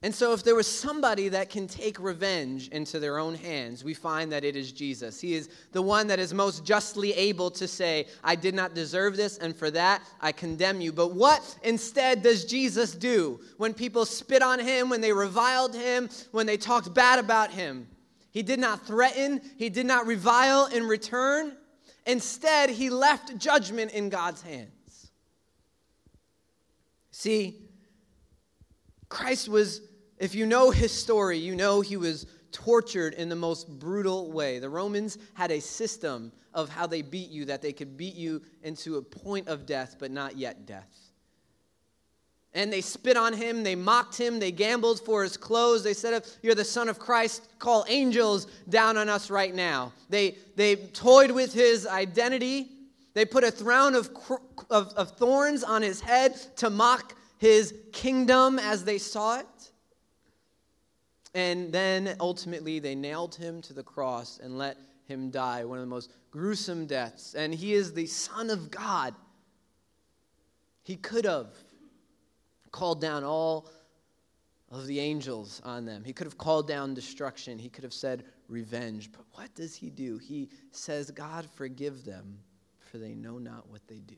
And 0.00 0.14
so, 0.14 0.32
if 0.32 0.44
there 0.44 0.54
was 0.54 0.68
somebody 0.68 1.28
that 1.30 1.50
can 1.50 1.66
take 1.66 1.98
revenge 1.98 2.68
into 2.68 3.00
their 3.00 3.18
own 3.18 3.34
hands, 3.34 3.82
we 3.82 3.94
find 3.94 4.30
that 4.30 4.44
it 4.44 4.54
is 4.54 4.70
Jesus. 4.70 5.20
He 5.20 5.34
is 5.34 5.48
the 5.72 5.82
one 5.82 6.06
that 6.06 6.20
is 6.20 6.32
most 6.32 6.64
justly 6.64 7.12
able 7.14 7.50
to 7.52 7.66
say, 7.66 8.06
I 8.22 8.36
did 8.36 8.54
not 8.54 8.74
deserve 8.74 9.16
this, 9.16 9.38
and 9.38 9.56
for 9.56 9.72
that 9.72 10.02
I 10.20 10.30
condemn 10.30 10.80
you. 10.80 10.92
But 10.92 11.14
what 11.14 11.58
instead 11.64 12.22
does 12.22 12.44
Jesus 12.44 12.94
do 12.94 13.40
when 13.56 13.74
people 13.74 14.04
spit 14.04 14.40
on 14.40 14.60
him, 14.60 14.88
when 14.88 15.00
they 15.00 15.12
reviled 15.12 15.74
him, 15.74 16.08
when 16.30 16.46
they 16.46 16.56
talked 16.56 16.94
bad 16.94 17.18
about 17.18 17.50
him? 17.50 17.88
He 18.30 18.44
did 18.44 18.60
not 18.60 18.86
threaten, 18.86 19.40
he 19.56 19.68
did 19.68 19.86
not 19.86 20.06
revile 20.06 20.66
in 20.66 20.84
return. 20.84 21.56
Instead, 22.06 22.70
he 22.70 22.88
left 22.88 23.36
judgment 23.36 23.90
in 23.90 24.10
God's 24.10 24.42
hands. 24.42 25.10
See, 27.10 27.68
Christ 29.08 29.48
was 29.48 29.80
if 30.18 30.34
you 30.34 30.46
know 30.46 30.70
his 30.70 30.92
story, 30.92 31.38
you 31.38 31.54
know 31.54 31.80
he 31.80 31.96
was 31.96 32.26
tortured 32.52 33.14
in 33.14 33.28
the 33.28 33.36
most 33.36 33.68
brutal 33.78 34.32
way. 34.32 34.58
The 34.58 34.68
Romans 34.68 35.18
had 35.34 35.50
a 35.50 35.60
system 35.60 36.32
of 36.54 36.68
how 36.68 36.86
they 36.86 37.02
beat 37.02 37.30
you 37.30 37.44
that 37.46 37.62
they 37.62 37.72
could 37.72 37.96
beat 37.96 38.14
you 38.14 38.42
into 38.62 38.96
a 38.96 39.02
point 39.02 39.48
of 39.48 39.66
death, 39.66 39.96
but 39.98 40.10
not 40.10 40.36
yet 40.36 40.66
death. 40.66 41.08
And 42.54 42.72
they 42.72 42.80
spit 42.80 43.16
on 43.16 43.34
him, 43.34 43.62
they 43.62 43.76
mocked 43.76 44.16
him, 44.18 44.40
they 44.40 44.50
gambled 44.50 45.00
for 45.04 45.22
his 45.22 45.36
clothes. 45.36 45.84
They 45.84 45.94
said, 45.94 46.14
If 46.14 46.38
you're 46.42 46.54
the 46.54 46.64
Son 46.64 46.88
of 46.88 46.98
Christ, 46.98 47.46
call 47.58 47.84
angels 47.88 48.46
down 48.68 48.96
on 48.96 49.08
us 49.08 49.30
right 49.30 49.54
now. 49.54 49.92
They, 50.08 50.38
they 50.56 50.76
toyed 50.76 51.30
with 51.30 51.52
his 51.52 51.86
identity. 51.86 52.70
They 53.12 53.26
put 53.26 53.44
a 53.44 53.52
crown 53.52 53.94
of, 53.94 54.10
of, 54.70 54.88
of 54.94 55.10
thorns 55.12 55.62
on 55.62 55.82
his 55.82 56.00
head 56.00 56.34
to 56.56 56.70
mock 56.70 57.14
his 57.36 57.74
kingdom 57.92 58.58
as 58.58 58.82
they 58.82 58.98
saw 58.98 59.38
it. 59.38 59.46
And 61.38 61.72
then 61.72 62.16
ultimately 62.18 62.80
they 62.80 62.96
nailed 62.96 63.36
him 63.36 63.62
to 63.62 63.72
the 63.72 63.84
cross 63.84 64.40
and 64.42 64.58
let 64.58 64.76
him 65.06 65.30
die, 65.30 65.64
one 65.64 65.78
of 65.78 65.84
the 65.84 65.88
most 65.88 66.10
gruesome 66.32 66.84
deaths. 66.84 67.36
And 67.36 67.54
he 67.54 67.74
is 67.74 67.92
the 67.92 68.06
Son 68.06 68.50
of 68.50 68.72
God. 68.72 69.14
He 70.82 70.96
could 70.96 71.24
have 71.24 71.54
called 72.72 73.00
down 73.00 73.22
all 73.22 73.70
of 74.72 74.88
the 74.88 74.98
angels 74.98 75.62
on 75.64 75.84
them. 75.84 76.02
He 76.02 76.12
could 76.12 76.26
have 76.26 76.38
called 76.38 76.66
down 76.66 76.92
destruction. 76.92 77.56
He 77.56 77.68
could 77.68 77.84
have 77.84 77.94
said 77.94 78.24
revenge. 78.48 79.12
But 79.12 79.24
what 79.34 79.54
does 79.54 79.76
he 79.76 79.90
do? 79.90 80.18
He 80.18 80.48
says, 80.72 81.12
God, 81.12 81.46
forgive 81.54 82.04
them, 82.04 82.36
for 82.80 82.98
they 82.98 83.14
know 83.14 83.38
not 83.38 83.70
what 83.70 83.86
they 83.86 84.00
do. 84.00 84.16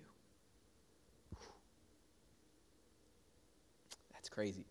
That's 4.15 4.31
crazy. 4.31 4.70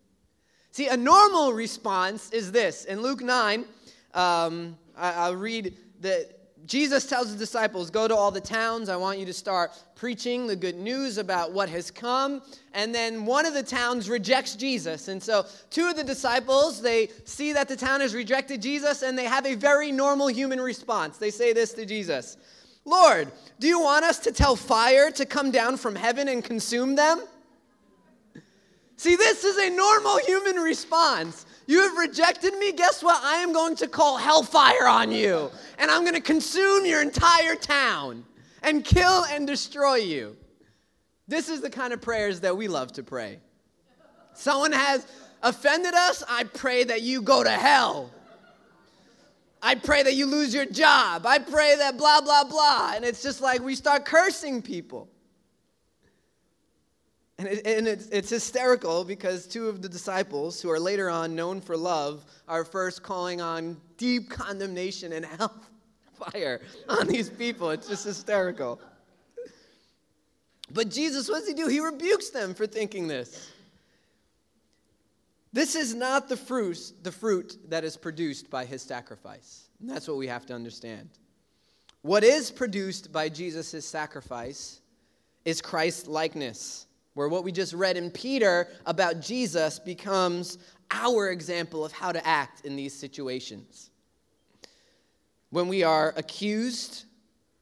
See, 0.80 0.88
a 0.88 0.96
normal 0.96 1.52
response 1.52 2.30
is 2.30 2.52
this. 2.52 2.86
In 2.86 3.02
Luke 3.02 3.20
9, 3.20 3.66
um, 4.14 4.78
I, 4.96 5.28
will 5.28 5.36
read 5.36 5.76
that 6.00 6.38
Jesus 6.64 7.04
tells 7.04 7.26
his 7.26 7.36
disciples, 7.36 7.90
Go 7.90 8.08
to 8.08 8.16
all 8.16 8.30
the 8.30 8.40
towns. 8.40 8.88
I 8.88 8.96
want 8.96 9.18
you 9.18 9.26
to 9.26 9.32
start 9.34 9.72
preaching 9.94 10.46
the 10.46 10.56
good 10.56 10.76
news 10.76 11.18
about 11.18 11.52
what 11.52 11.68
has 11.68 11.90
come. 11.90 12.40
And 12.72 12.94
then 12.94 13.26
one 13.26 13.44
of 13.44 13.52
the 13.52 13.62
towns 13.62 14.08
rejects 14.08 14.56
Jesus. 14.56 15.08
And 15.08 15.22
so 15.22 15.44
two 15.68 15.86
of 15.86 15.96
the 15.96 16.04
disciples, 16.04 16.80
they 16.80 17.08
see 17.26 17.52
that 17.52 17.68
the 17.68 17.76
town 17.76 18.00
has 18.00 18.14
rejected 18.14 18.62
Jesus 18.62 19.02
and 19.02 19.18
they 19.18 19.26
have 19.26 19.44
a 19.44 19.56
very 19.56 19.92
normal 19.92 20.28
human 20.28 20.62
response. 20.62 21.18
They 21.18 21.30
say 21.30 21.52
this 21.52 21.74
to 21.74 21.84
Jesus 21.84 22.38
Lord, 22.86 23.30
do 23.58 23.68
you 23.68 23.80
want 23.80 24.06
us 24.06 24.18
to 24.20 24.32
tell 24.32 24.56
fire 24.56 25.10
to 25.10 25.26
come 25.26 25.50
down 25.50 25.76
from 25.76 25.94
heaven 25.94 26.28
and 26.28 26.42
consume 26.42 26.94
them? 26.94 27.22
See, 29.00 29.16
this 29.16 29.44
is 29.44 29.56
a 29.56 29.74
normal 29.74 30.18
human 30.18 30.56
response. 30.56 31.46
You 31.66 31.80
have 31.88 31.96
rejected 31.96 32.58
me. 32.58 32.70
Guess 32.72 33.02
what? 33.02 33.18
I 33.24 33.36
am 33.36 33.50
going 33.50 33.74
to 33.76 33.88
call 33.88 34.18
hellfire 34.18 34.86
on 34.86 35.10
you, 35.10 35.50
and 35.78 35.90
I'm 35.90 36.02
going 36.02 36.16
to 36.16 36.20
consume 36.20 36.84
your 36.84 37.00
entire 37.00 37.54
town 37.54 38.26
and 38.62 38.84
kill 38.84 39.24
and 39.24 39.46
destroy 39.46 39.94
you. 39.94 40.36
This 41.26 41.48
is 41.48 41.62
the 41.62 41.70
kind 41.70 41.94
of 41.94 42.02
prayers 42.02 42.40
that 42.40 42.54
we 42.54 42.68
love 42.68 42.92
to 42.92 43.02
pray. 43.02 43.38
Someone 44.34 44.72
has 44.72 45.06
offended 45.42 45.94
us, 45.94 46.22
I 46.28 46.44
pray 46.44 46.84
that 46.84 47.00
you 47.00 47.22
go 47.22 47.42
to 47.42 47.48
hell. 47.48 48.10
I 49.62 49.76
pray 49.76 50.02
that 50.02 50.12
you 50.12 50.26
lose 50.26 50.52
your 50.52 50.66
job. 50.66 51.24
I 51.24 51.38
pray 51.38 51.74
that 51.74 51.96
blah, 51.96 52.20
blah, 52.20 52.44
blah. 52.44 52.92
And 52.96 53.06
it's 53.06 53.22
just 53.22 53.40
like 53.40 53.62
we 53.62 53.76
start 53.76 54.04
cursing 54.04 54.60
people. 54.60 55.08
And, 57.40 57.48
it, 57.48 57.66
and 57.66 57.88
it's, 57.88 58.06
it's 58.08 58.28
hysterical 58.28 59.02
because 59.02 59.46
two 59.46 59.66
of 59.70 59.80
the 59.80 59.88
disciples, 59.88 60.60
who 60.60 60.70
are 60.70 60.78
later 60.78 61.08
on 61.08 61.34
known 61.34 61.62
for 61.62 61.74
love, 61.74 62.22
are 62.46 62.66
first 62.66 63.02
calling 63.02 63.40
on 63.40 63.78
deep 63.96 64.28
condemnation 64.28 65.14
and 65.14 65.24
hellfire 66.18 66.60
on 66.86 67.06
these 67.06 67.30
people. 67.30 67.70
It's 67.70 67.88
just 67.88 68.04
hysterical. 68.04 68.78
But 70.70 70.90
Jesus, 70.90 71.30
what 71.30 71.38
does 71.38 71.48
he 71.48 71.54
do? 71.54 71.66
He 71.66 71.80
rebukes 71.80 72.28
them 72.28 72.52
for 72.52 72.66
thinking 72.66 73.08
this. 73.08 73.50
This 75.50 75.74
is 75.74 75.94
not 75.94 76.28
the 76.28 76.36
fruit, 76.36 76.92
the 77.02 77.10
fruit 77.10 77.56
that 77.70 77.84
is 77.84 77.96
produced 77.96 78.50
by 78.50 78.66
his 78.66 78.82
sacrifice. 78.82 79.70
And 79.80 79.88
that's 79.88 80.06
what 80.06 80.18
we 80.18 80.26
have 80.26 80.44
to 80.46 80.54
understand. 80.54 81.08
What 82.02 82.22
is 82.22 82.50
produced 82.50 83.12
by 83.12 83.30
Jesus' 83.30 83.86
sacrifice 83.86 84.82
is 85.46 85.62
Christ 85.62 86.06
likeness 86.06 86.86
where 87.14 87.28
what 87.28 87.44
we 87.44 87.52
just 87.52 87.72
read 87.72 87.96
in 87.96 88.10
Peter 88.10 88.68
about 88.86 89.20
Jesus 89.20 89.78
becomes 89.78 90.58
our 90.90 91.30
example 91.30 91.84
of 91.84 91.92
how 91.92 92.12
to 92.12 92.24
act 92.26 92.64
in 92.64 92.76
these 92.76 92.94
situations. 92.94 93.90
When 95.50 95.68
we 95.68 95.82
are 95.82 96.14
accused, 96.16 97.04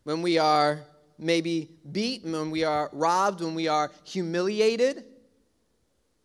when 0.04 0.22
we 0.22 0.38
are 0.38 0.80
maybe 1.18 1.70
beaten, 1.90 2.32
when 2.32 2.50
we 2.50 2.64
are 2.64 2.90
robbed, 2.92 3.40
when 3.40 3.54
we 3.54 3.68
are 3.68 3.90
humiliated, 4.04 5.04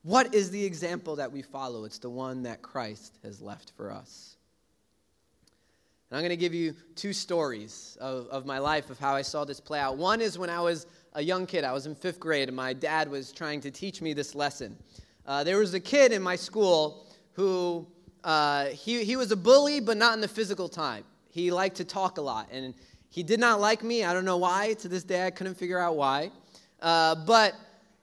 what 0.03 0.36
is 0.36 0.51
the 0.51 0.63
example 0.63 1.15
that 1.15 1.32
we 1.32 1.42
follow? 1.42 1.86
It's 1.86 2.00
the 2.00 2.10
one 2.10 2.44
that 2.44 2.62
Christ 2.62 3.18
has 3.24 3.42
left 3.42 3.72
for 3.75 3.92
us. 3.92 4.36
And 6.10 6.18
I'm 6.18 6.22
going 6.22 6.30
to 6.30 6.38
give 6.38 6.53
you 6.53 6.75
two 6.96 7.13
stories 7.13 7.98
of, 8.00 8.27
of 8.27 8.46
my 8.46 8.60
life 8.60 8.89
of 8.89 9.00
how 9.00 9.15
I 9.15 9.22
saw 9.22 9.46
this 9.46 9.60
play 9.60 9.80
out. 9.80 9.98
One 9.98 10.22
is 10.22 10.38
when 10.38 10.50
I 10.50 10.60
was 10.60 10.86
a 11.15 11.22
young 11.22 11.46
kid. 11.46 11.63
I 11.63 11.72
was 11.72 11.86
in 11.86 11.96
fifth 11.96 12.20
grade, 12.20 12.50
and 12.50 12.55
my 12.55 12.74
dad 12.74 13.10
was 13.10 13.32
trying 13.32 13.62
to 13.62 13.72
teach 13.72 14.01
me 14.01 14.13
this 14.13 14.36
lesson. 14.36 14.77
Uh, 15.25 15.43
there 15.43 15.58
was 15.58 15.74
a 15.74 15.79
kid 15.79 16.12
in 16.12 16.22
my 16.22 16.36
school 16.36 17.05
who 17.34 17.88
uh, 18.24 18.65
he, 18.65 19.03
he 19.03 19.15
was 19.15 19.32
a 19.32 19.36
bully, 19.36 19.79
but 19.79 19.98
not 19.98 20.13
in 20.15 20.22
the 20.22 20.27
physical 20.27 20.67
type. 20.67 21.05
He 21.29 21.51
liked 21.51 21.77
to 21.77 21.86
talk 21.86 22.17
a 22.17 22.22
lot, 22.22 22.50
and 22.51 22.74
he 23.10 23.24
did 23.24 23.39
not 23.39 23.60
like 23.60 23.84
me. 23.84 24.03
I 24.03 24.13
don't 24.13 24.25
know 24.25 24.38
why. 24.38 24.74
To 24.79 24.88
this 24.88 25.03
day, 25.03 25.25
I 25.25 25.32
couldn't 25.32 25.55
figure 25.55 25.79
out 25.79 25.96
why. 25.96 26.32
Uh, 26.82 27.15
but 27.15 27.53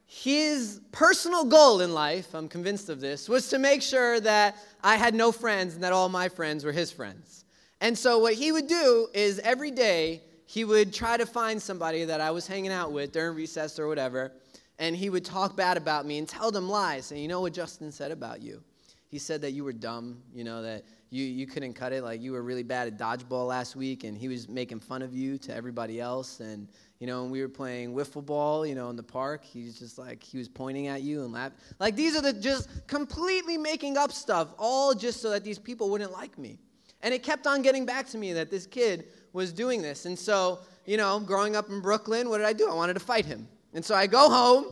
his 0.06 0.80
personal 0.92 1.44
goal 1.44 1.80
in 1.80 1.92
life, 1.92 2.34
I'm 2.34 2.48
convinced 2.48 2.88
of 2.88 3.00
this, 3.00 3.28
was 3.28 3.48
to 3.48 3.58
make 3.58 3.82
sure 3.82 4.20
that 4.20 4.56
I 4.82 4.96
had 4.96 5.14
no 5.14 5.30
friends 5.32 5.74
and 5.74 5.82
that 5.82 5.92
all 5.92 6.08
my 6.08 6.28
friends 6.28 6.64
were 6.64 6.72
his 6.72 6.90
friends. 6.90 7.44
And 7.80 7.96
so, 7.96 8.18
what 8.18 8.34
he 8.34 8.52
would 8.52 8.66
do 8.66 9.08
is 9.14 9.38
every 9.40 9.70
day 9.70 10.22
he 10.50 10.64
would 10.64 10.92
try 10.92 11.16
to 11.16 11.26
find 11.26 11.62
somebody 11.62 12.04
that 12.04 12.20
I 12.20 12.32
was 12.32 12.44
hanging 12.44 12.72
out 12.72 12.90
with 12.90 13.12
during 13.12 13.36
recess 13.36 13.78
or 13.78 13.86
whatever, 13.86 14.32
and 14.80 14.96
he 14.96 15.08
would 15.08 15.24
talk 15.24 15.56
bad 15.56 15.76
about 15.76 16.06
me 16.06 16.18
and 16.18 16.28
tell 16.28 16.50
them 16.50 16.68
lies. 16.68 17.12
And 17.12 17.20
you 17.20 17.28
know 17.28 17.40
what 17.40 17.52
Justin 17.52 17.92
said 17.92 18.10
about 18.10 18.42
you? 18.42 18.60
He 19.06 19.18
said 19.20 19.42
that 19.42 19.52
you 19.52 19.62
were 19.62 19.72
dumb, 19.72 20.20
you 20.34 20.42
know, 20.42 20.60
that 20.60 20.82
you, 21.10 21.24
you 21.24 21.46
couldn't 21.46 21.74
cut 21.74 21.92
it, 21.92 22.02
like 22.02 22.20
you 22.20 22.32
were 22.32 22.42
really 22.42 22.64
bad 22.64 22.88
at 22.88 22.98
dodgeball 22.98 23.46
last 23.46 23.76
week, 23.76 24.02
and 24.02 24.18
he 24.18 24.26
was 24.26 24.48
making 24.48 24.80
fun 24.80 25.02
of 25.02 25.14
you 25.14 25.38
to 25.38 25.54
everybody 25.54 26.00
else. 26.00 26.40
And, 26.40 26.66
you 26.98 27.06
know, 27.06 27.22
when 27.22 27.30
we 27.30 27.42
were 27.42 27.48
playing 27.48 27.94
wiffle 27.94 28.26
ball, 28.26 28.66
you 28.66 28.74
know, 28.74 28.90
in 28.90 28.96
the 28.96 29.04
park, 29.04 29.44
he's 29.44 29.78
just 29.78 29.98
like, 29.98 30.20
he 30.20 30.36
was 30.36 30.48
pointing 30.48 30.88
at 30.88 31.02
you 31.02 31.22
and 31.22 31.32
laughing. 31.32 31.58
Like, 31.78 31.94
these 31.94 32.16
are 32.16 32.22
the 32.22 32.32
just 32.32 32.68
completely 32.88 33.56
making 33.56 33.96
up 33.96 34.10
stuff, 34.10 34.48
all 34.58 34.94
just 34.94 35.22
so 35.22 35.30
that 35.30 35.44
these 35.44 35.60
people 35.60 35.90
wouldn't 35.90 36.10
like 36.10 36.36
me. 36.38 36.58
And 37.02 37.14
it 37.14 37.22
kept 37.22 37.46
on 37.46 37.62
getting 37.62 37.86
back 37.86 38.08
to 38.08 38.18
me 38.18 38.32
that 38.32 38.50
this 38.50 38.66
kid 38.66 39.06
was 39.32 39.52
doing 39.52 39.82
this. 39.82 40.06
And 40.06 40.18
so, 40.18 40.60
you 40.86 40.96
know, 40.96 41.20
growing 41.20 41.56
up 41.56 41.68
in 41.68 41.80
Brooklyn, 41.80 42.28
what 42.28 42.38
did 42.38 42.46
I 42.46 42.52
do? 42.52 42.68
I 42.68 42.74
wanted 42.74 42.94
to 42.94 43.00
fight 43.00 43.26
him. 43.26 43.46
And 43.74 43.84
so 43.84 43.94
I 43.94 44.06
go 44.06 44.28
home 44.28 44.66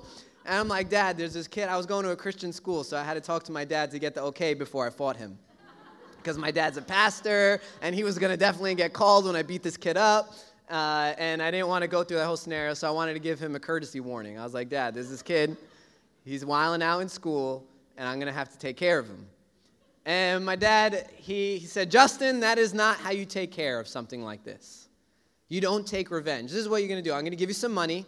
and 0.44 0.56
I'm 0.56 0.68
like, 0.68 0.88
Dad, 0.88 1.16
there's 1.16 1.34
this 1.34 1.46
kid. 1.46 1.68
I 1.68 1.76
was 1.76 1.86
going 1.86 2.04
to 2.04 2.10
a 2.10 2.16
Christian 2.16 2.52
school, 2.52 2.82
so 2.82 2.96
I 2.96 3.04
had 3.04 3.14
to 3.14 3.20
talk 3.20 3.44
to 3.44 3.52
my 3.52 3.64
dad 3.64 3.90
to 3.92 3.98
get 3.98 4.14
the 4.14 4.22
okay 4.22 4.54
before 4.54 4.86
I 4.86 4.90
fought 4.90 5.16
him. 5.16 5.38
Because 6.16 6.36
my 6.36 6.50
dad's 6.50 6.76
a 6.76 6.82
pastor 6.82 7.60
and 7.80 7.94
he 7.94 8.02
was 8.02 8.18
going 8.18 8.32
to 8.32 8.36
definitely 8.36 8.74
get 8.74 8.92
called 8.92 9.26
when 9.26 9.36
I 9.36 9.42
beat 9.42 9.62
this 9.62 9.76
kid 9.76 9.96
up. 9.96 10.34
Uh, 10.68 11.14
and 11.16 11.42
I 11.42 11.50
didn't 11.50 11.68
want 11.68 11.82
to 11.82 11.88
go 11.88 12.04
through 12.04 12.18
that 12.18 12.26
whole 12.26 12.36
scenario, 12.36 12.74
so 12.74 12.86
I 12.86 12.90
wanted 12.90 13.14
to 13.14 13.20
give 13.20 13.38
him 13.38 13.54
a 13.54 13.60
courtesy 13.60 14.00
warning. 14.00 14.38
I 14.38 14.44
was 14.44 14.52
like, 14.52 14.68
Dad, 14.68 14.94
there's 14.94 15.08
this 15.08 15.22
kid. 15.22 15.56
He's 16.24 16.44
wiling 16.44 16.82
out 16.82 16.98
in 17.00 17.08
school, 17.08 17.64
and 17.96 18.06
I'm 18.06 18.16
going 18.16 18.26
to 18.26 18.38
have 18.38 18.52
to 18.52 18.58
take 18.58 18.76
care 18.76 18.98
of 18.98 19.06
him. 19.06 19.26
And 20.08 20.42
my 20.42 20.56
dad, 20.56 21.10
he, 21.16 21.58
he 21.58 21.66
said, 21.66 21.90
Justin, 21.90 22.40
that 22.40 22.56
is 22.56 22.72
not 22.72 22.96
how 22.96 23.10
you 23.10 23.26
take 23.26 23.52
care 23.52 23.78
of 23.78 23.86
something 23.86 24.22
like 24.22 24.42
this. 24.42 24.88
You 25.50 25.60
don't 25.60 25.86
take 25.86 26.10
revenge. 26.10 26.50
This 26.50 26.60
is 26.60 26.66
what 26.66 26.78
you're 26.78 26.88
going 26.88 27.04
to 27.04 27.06
do. 27.06 27.12
I'm 27.12 27.20
going 27.20 27.32
to 27.32 27.36
give 27.36 27.50
you 27.50 27.54
some 27.54 27.74
money. 27.74 28.06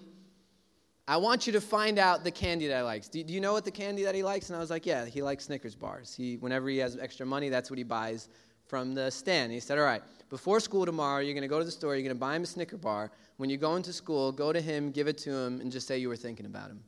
I 1.06 1.18
want 1.18 1.46
you 1.46 1.52
to 1.52 1.60
find 1.60 1.98
out 1.98 2.24
the 2.24 2.30
candy 2.30 2.68
that 2.68 2.78
he 2.78 2.82
likes. 2.84 3.08
Do, 3.08 3.22
do, 3.22 3.34
you 3.34 3.42
know 3.42 3.52
what 3.52 3.66
the 3.66 3.70
candy 3.70 4.02
that 4.04 4.14
he 4.14 4.22
likes? 4.22 4.48
And 4.48 4.56
I 4.56 4.60
was 4.60 4.70
like, 4.70 4.86
yeah, 4.86 5.04
he 5.04 5.20
likes 5.20 5.44
Snickers 5.44 5.74
bars. 5.74 6.14
He, 6.14 6.38
whenever 6.38 6.70
he 6.70 6.78
has 6.78 6.96
extra 6.96 7.26
money, 7.26 7.50
that's 7.50 7.68
what 7.70 7.76
he 7.76 7.84
buys 7.84 8.30
from 8.66 8.94
the 8.94 9.10
stand. 9.10 9.44
And 9.44 9.52
he 9.52 9.60
said, 9.60 9.76
all 9.76 9.84
right, 9.84 10.02
before 10.30 10.58
school 10.58 10.86
tomorrow, 10.86 11.20
you're 11.20 11.34
going 11.34 11.42
to 11.42 11.48
go 11.48 11.58
to 11.58 11.66
the 11.66 11.70
store, 11.70 11.96
you're 11.96 12.02
going 12.02 12.16
to 12.16 12.18
buy 12.18 12.34
him 12.34 12.44
a 12.44 12.46
Snicker 12.46 12.78
bar. 12.78 13.10
When 13.36 13.50
you 13.50 13.58
go 13.58 13.76
into 13.76 13.92
school, 13.92 14.32
go 14.32 14.54
to 14.54 14.60
him, 14.62 14.90
give 14.90 15.06
it 15.06 15.18
to 15.18 15.36
him, 15.36 15.60
and 15.60 15.70
just 15.70 15.86
say 15.86 15.98
you 15.98 16.08
were 16.08 16.16
thinking 16.16 16.46
about 16.46 16.70
him. 16.70 16.80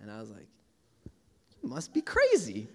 And 0.00 0.08
I 0.08 0.20
was 0.20 0.30
like, 0.30 0.46
you 1.60 1.68
must 1.68 1.92
be 1.92 2.00
crazy. 2.00 2.68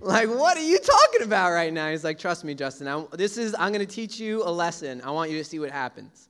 Like, 0.00 0.28
what 0.28 0.56
are 0.56 0.62
you 0.62 0.78
talking 0.78 1.22
about 1.22 1.52
right 1.52 1.72
now? 1.72 1.90
He's 1.90 2.04
like, 2.04 2.18
trust 2.18 2.44
me, 2.44 2.54
Justin. 2.54 2.88
I, 2.88 3.04
this 3.12 3.38
is, 3.38 3.54
I'm 3.58 3.72
going 3.72 3.86
to 3.86 3.92
teach 3.92 4.18
you 4.18 4.42
a 4.42 4.50
lesson. 4.50 5.00
I 5.02 5.10
want 5.10 5.30
you 5.30 5.38
to 5.38 5.44
see 5.44 5.58
what 5.58 5.70
happens. 5.70 6.28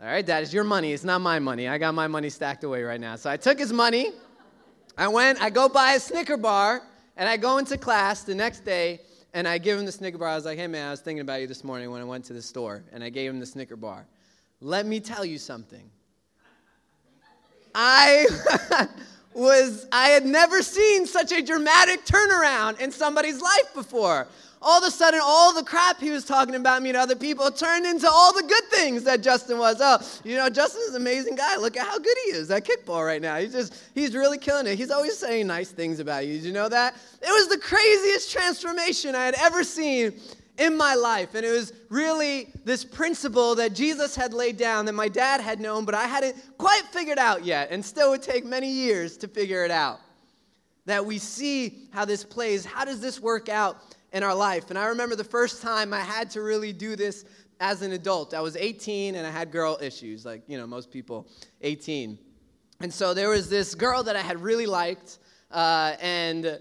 All 0.00 0.06
right, 0.06 0.26
that 0.26 0.42
is 0.42 0.52
your 0.52 0.64
money. 0.64 0.92
It's 0.92 1.04
not 1.04 1.20
my 1.20 1.38
money. 1.38 1.68
I 1.68 1.78
got 1.78 1.94
my 1.94 2.06
money 2.06 2.28
stacked 2.28 2.64
away 2.64 2.82
right 2.82 3.00
now. 3.00 3.16
So 3.16 3.30
I 3.30 3.36
took 3.38 3.58
his 3.58 3.72
money. 3.72 4.12
I 4.98 5.08
went, 5.08 5.42
I 5.42 5.50
go 5.50 5.68
buy 5.68 5.92
a 5.92 6.00
Snicker 6.00 6.36
bar, 6.36 6.82
and 7.16 7.28
I 7.28 7.36
go 7.36 7.58
into 7.58 7.78
class 7.78 8.22
the 8.22 8.34
next 8.34 8.64
day, 8.64 9.00
and 9.34 9.48
I 9.48 9.58
give 9.58 9.78
him 9.78 9.86
the 9.86 9.92
Snicker 9.92 10.18
bar. 10.18 10.28
I 10.28 10.34
was 10.34 10.44
like, 10.44 10.58
hey, 10.58 10.66
man, 10.66 10.88
I 10.88 10.90
was 10.90 11.00
thinking 11.00 11.20
about 11.20 11.40
you 11.40 11.46
this 11.46 11.64
morning 11.64 11.90
when 11.90 12.00
I 12.00 12.04
went 12.04 12.24
to 12.26 12.32
the 12.32 12.42
store, 12.42 12.84
and 12.92 13.02
I 13.02 13.08
gave 13.08 13.30
him 13.30 13.40
the 13.40 13.46
Snicker 13.46 13.76
bar. 13.76 14.06
Let 14.60 14.86
me 14.86 15.00
tell 15.00 15.24
you 15.24 15.38
something. 15.38 15.90
I 17.74 18.26
was, 19.36 19.86
I 19.92 20.08
had 20.08 20.24
never 20.24 20.62
seen 20.62 21.06
such 21.06 21.30
a 21.30 21.42
dramatic 21.42 22.04
turnaround 22.04 22.80
in 22.80 22.90
somebody's 22.90 23.40
life 23.40 23.74
before 23.74 24.26
all 24.62 24.82
of 24.82 24.84
a 24.84 24.90
sudden, 24.90 25.20
all 25.22 25.54
the 25.54 25.62
crap 25.62 26.00
he 26.00 26.10
was 26.10 26.24
talking 26.24 26.54
about 26.54 26.82
me 26.82 26.90
to 26.90 26.98
other 26.98 27.14
people 27.14 27.50
turned 27.50 27.86
into 27.86 28.10
all 28.10 28.32
the 28.32 28.42
good 28.42 28.64
things 28.64 29.04
that 29.04 29.22
Justin 29.22 29.58
was. 29.58 29.76
Oh, 29.80 29.98
you 30.24 30.36
know, 30.36 30.48
Justin's 30.48 30.94
an 30.94 31.02
amazing 31.02 31.36
guy. 31.36 31.56
Look 31.56 31.76
at 31.76 31.86
how 31.86 31.98
good 31.98 32.16
he 32.24 32.32
is 32.32 32.50
at 32.50 32.64
kickball 32.64 33.06
right 33.06 33.20
now. 33.22 33.36
He's 33.36 33.52
just, 33.52 33.74
he's 33.94 34.14
really 34.14 34.38
killing 34.38 34.66
it. 34.66 34.76
He's 34.76 34.90
always 34.90 35.16
saying 35.16 35.46
nice 35.46 35.70
things 35.70 36.00
about 36.00 36.26
you. 36.26 36.34
Did 36.34 36.44
you 36.44 36.52
know 36.52 36.68
that? 36.68 36.96
It 37.22 37.28
was 37.28 37.48
the 37.48 37.58
craziest 37.58 38.32
transformation 38.32 39.14
I 39.14 39.26
had 39.26 39.36
ever 39.38 39.62
seen 39.62 40.14
in 40.58 40.76
my 40.76 40.94
life. 40.94 41.34
And 41.34 41.44
it 41.44 41.50
was 41.50 41.72
really 41.88 42.52
this 42.64 42.84
principle 42.84 43.54
that 43.56 43.74
Jesus 43.74 44.16
had 44.16 44.32
laid 44.32 44.56
down 44.56 44.86
that 44.86 44.94
my 44.94 45.08
dad 45.08 45.40
had 45.40 45.60
known, 45.60 45.84
but 45.84 45.94
I 45.94 46.06
hadn't 46.06 46.36
quite 46.58 46.82
figured 46.90 47.18
out 47.18 47.44
yet, 47.44 47.68
and 47.70 47.84
still 47.84 48.10
would 48.10 48.22
take 48.22 48.44
many 48.44 48.70
years 48.70 49.16
to 49.18 49.28
figure 49.28 49.64
it 49.64 49.70
out. 49.70 50.00
That 50.86 51.04
we 51.04 51.18
see 51.18 51.88
how 51.92 52.04
this 52.04 52.24
plays. 52.24 52.64
How 52.64 52.84
does 52.84 53.00
this 53.00 53.20
work 53.20 53.48
out 53.48 53.82
in 54.16 54.22
our 54.22 54.34
life. 54.34 54.70
And 54.70 54.78
I 54.78 54.86
remember 54.86 55.14
the 55.14 55.24
first 55.24 55.60
time 55.60 55.92
I 55.92 56.00
had 56.00 56.30
to 56.30 56.40
really 56.40 56.72
do 56.72 56.96
this 56.96 57.26
as 57.60 57.82
an 57.82 57.92
adult. 57.92 58.32
I 58.32 58.40
was 58.40 58.56
18 58.56 59.14
and 59.14 59.26
I 59.26 59.30
had 59.30 59.50
girl 59.50 59.78
issues, 59.80 60.24
like, 60.24 60.42
you 60.46 60.56
know, 60.56 60.66
most 60.66 60.90
people 60.90 61.28
18. 61.60 62.18
And 62.80 62.92
so 62.92 63.12
there 63.12 63.28
was 63.28 63.50
this 63.50 63.74
girl 63.74 64.02
that 64.04 64.16
I 64.16 64.22
had 64.22 64.42
really 64.42 64.66
liked. 64.66 65.18
Uh, 65.50 65.96
and 66.00 66.58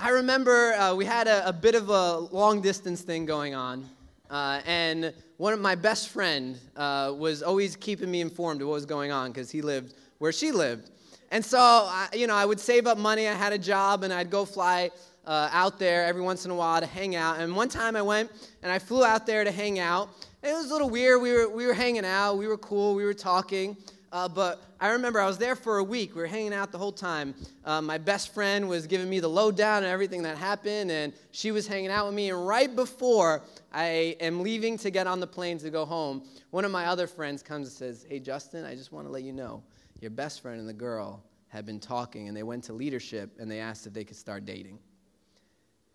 I 0.00 0.10
remember 0.10 0.74
uh, 0.74 0.94
we 0.94 1.04
had 1.04 1.26
a, 1.26 1.48
a, 1.48 1.52
bit 1.52 1.74
of 1.74 1.88
a 1.88 2.18
long 2.18 2.60
distance 2.60 3.00
thing 3.02 3.26
going 3.26 3.56
on. 3.56 3.84
Uh, 4.30 4.60
and 4.64 5.12
one 5.38 5.52
of 5.52 5.58
my 5.58 5.74
best 5.74 6.10
friend 6.10 6.56
uh, 6.76 7.12
was 7.18 7.42
always 7.42 7.74
keeping 7.74 8.08
me 8.08 8.20
informed 8.20 8.62
of 8.62 8.68
what 8.68 8.74
was 8.74 8.86
going 8.86 9.10
on 9.10 9.32
because 9.32 9.50
he 9.50 9.60
lived 9.60 9.94
where 10.18 10.30
she 10.30 10.52
lived. 10.52 10.90
And 11.32 11.44
so, 11.44 11.58
I, 11.58 12.10
you 12.14 12.28
know, 12.28 12.36
I 12.36 12.44
would 12.44 12.60
save 12.60 12.86
up 12.86 12.96
money. 12.96 13.26
I 13.26 13.32
had 13.32 13.52
a 13.52 13.58
job, 13.58 14.04
and 14.04 14.12
I'd 14.12 14.30
go 14.30 14.44
fly 14.44 14.92
uh, 15.26 15.48
out 15.50 15.80
there 15.80 16.04
every 16.04 16.22
once 16.22 16.44
in 16.44 16.52
a 16.52 16.54
while 16.54 16.78
to 16.80 16.86
hang 16.86 17.16
out. 17.16 17.40
And 17.40 17.56
one 17.56 17.68
time 17.68 17.96
I 17.96 18.02
went 18.02 18.30
and 18.62 18.70
I 18.70 18.78
flew 18.78 19.04
out 19.04 19.26
there 19.26 19.42
to 19.42 19.50
hang 19.50 19.80
out. 19.80 20.10
And 20.44 20.52
it 20.52 20.54
was 20.54 20.70
a 20.70 20.72
little 20.72 20.90
weird. 20.90 21.20
We 21.20 21.32
were, 21.32 21.48
we 21.48 21.66
were 21.66 21.74
hanging 21.74 22.04
out, 22.04 22.34
we 22.34 22.46
were 22.46 22.58
cool, 22.58 22.94
we 22.94 23.04
were 23.04 23.14
talking. 23.14 23.76
Uh, 24.10 24.28
but 24.28 24.62
I 24.80 24.88
remember 24.88 25.20
I 25.20 25.26
was 25.26 25.36
there 25.36 25.54
for 25.54 25.78
a 25.78 25.84
week. 25.84 26.14
We 26.14 26.22
were 26.22 26.26
hanging 26.26 26.54
out 26.54 26.72
the 26.72 26.78
whole 26.78 26.92
time. 26.92 27.34
Uh, 27.64 27.82
my 27.82 27.98
best 27.98 28.32
friend 28.32 28.68
was 28.68 28.86
giving 28.86 29.08
me 29.08 29.20
the 29.20 29.28
lowdown 29.28 29.82
and 29.82 29.92
everything 29.92 30.22
that 30.22 30.38
happened, 30.38 30.90
and 30.90 31.12
she 31.30 31.50
was 31.50 31.66
hanging 31.66 31.90
out 31.90 32.06
with 32.06 32.14
me. 32.14 32.30
And 32.30 32.46
right 32.46 32.74
before 32.74 33.42
I 33.72 34.16
am 34.20 34.40
leaving 34.42 34.78
to 34.78 34.90
get 34.90 35.06
on 35.06 35.20
the 35.20 35.26
plane 35.26 35.58
to 35.58 35.70
go 35.70 35.84
home, 35.84 36.22
one 36.50 36.64
of 36.64 36.70
my 36.70 36.86
other 36.86 37.06
friends 37.06 37.42
comes 37.42 37.68
and 37.68 37.76
says, 37.76 38.06
Hey, 38.08 38.18
Justin, 38.18 38.64
I 38.64 38.74
just 38.74 38.92
want 38.92 39.06
to 39.06 39.12
let 39.12 39.24
you 39.24 39.32
know 39.32 39.62
your 40.00 40.10
best 40.10 40.40
friend 40.40 40.58
and 40.58 40.68
the 40.68 40.72
girl 40.72 41.22
had 41.48 41.66
been 41.66 41.80
talking, 41.80 42.28
and 42.28 42.36
they 42.36 42.42
went 42.42 42.64
to 42.64 42.72
leadership 42.72 43.30
and 43.38 43.50
they 43.50 43.60
asked 43.60 43.86
if 43.86 43.92
they 43.92 44.04
could 44.04 44.16
start 44.16 44.44
dating. 44.46 44.78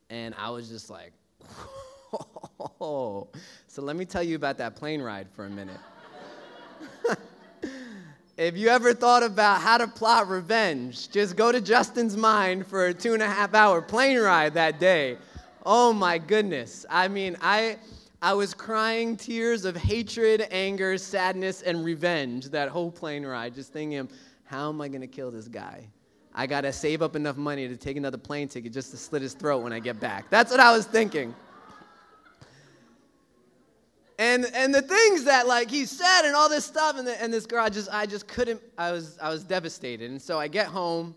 And 0.09 0.35
I 0.37 0.49
was 0.51 0.69
just 0.69 0.89
like, 0.89 1.13
oh. 2.81 3.27
So 3.67 3.81
let 3.81 3.95
me 3.95 4.05
tell 4.05 4.23
you 4.23 4.35
about 4.35 4.57
that 4.59 4.75
plane 4.75 5.01
ride 5.01 5.27
for 5.31 5.45
a 5.45 5.49
minute. 5.49 5.79
If 8.37 8.57
you 8.57 8.69
ever 8.69 8.93
thought 8.93 9.23
about 9.23 9.61
how 9.61 9.77
to 9.77 9.87
plot 9.87 10.27
revenge, 10.27 11.09
just 11.09 11.35
go 11.35 11.51
to 11.51 11.61
Justin's 11.61 12.17
mind 12.17 12.65
for 12.65 12.87
a 12.87 12.93
two 12.93 13.13
and 13.13 13.21
a 13.21 13.27
half 13.27 13.53
hour 13.53 13.81
plane 13.81 14.19
ride 14.19 14.53
that 14.55 14.79
day. 14.79 15.17
Oh 15.65 15.93
my 15.93 16.17
goodness. 16.17 16.85
I 16.89 17.07
mean, 17.07 17.37
I. 17.41 17.77
I 18.25 18.31
was 18.31 18.53
crying 18.53 19.17
tears 19.17 19.65
of 19.65 19.75
hatred, 19.75 20.47
anger, 20.49 20.97
sadness, 20.97 21.61
and 21.61 21.83
revenge 21.83 22.45
that 22.51 22.69
whole 22.69 22.89
plane 22.89 23.25
ride, 23.25 23.53
just 23.53 23.73
thinking, 23.73 24.07
how 24.45 24.69
am 24.69 24.79
I 24.79 24.87
going 24.87 25.01
to 25.01 25.07
kill 25.07 25.29
this 25.29 25.49
guy? 25.49 25.85
I 26.33 26.47
got 26.47 26.61
to 26.61 26.71
save 26.71 27.01
up 27.01 27.17
enough 27.17 27.35
money 27.35 27.67
to 27.67 27.75
take 27.75 27.97
another 27.97 28.17
plane 28.17 28.47
ticket 28.47 28.71
just 28.71 28.91
to 28.91 28.97
slit 28.97 29.21
his 29.21 29.33
throat 29.33 29.61
when 29.61 29.73
I 29.73 29.79
get 29.79 29.99
back. 29.99 30.29
That's 30.29 30.51
what 30.51 30.61
I 30.61 30.71
was 30.71 30.85
thinking. 30.85 31.35
And, 34.23 34.45
and 34.53 34.73
the 34.73 34.81
things 34.81 35.25
that 35.25 35.47
like 35.47 35.69
he 35.69 35.85
said 35.85 36.21
and 36.23 36.33
all 36.33 36.47
this 36.47 36.63
stuff 36.63 36.97
and, 36.97 37.05
the, 37.05 37.21
and 37.21 37.33
this 37.33 37.45
girl 37.45 37.65
I 37.65 37.69
just 37.69 37.89
I 37.91 38.05
just 38.05 38.25
couldn't 38.25 38.61
I 38.77 38.93
was 38.93 39.17
I 39.21 39.27
was 39.27 39.43
devastated. 39.43 40.09
And 40.09 40.21
so 40.21 40.39
I 40.39 40.47
get 40.47 40.67
home 40.67 41.13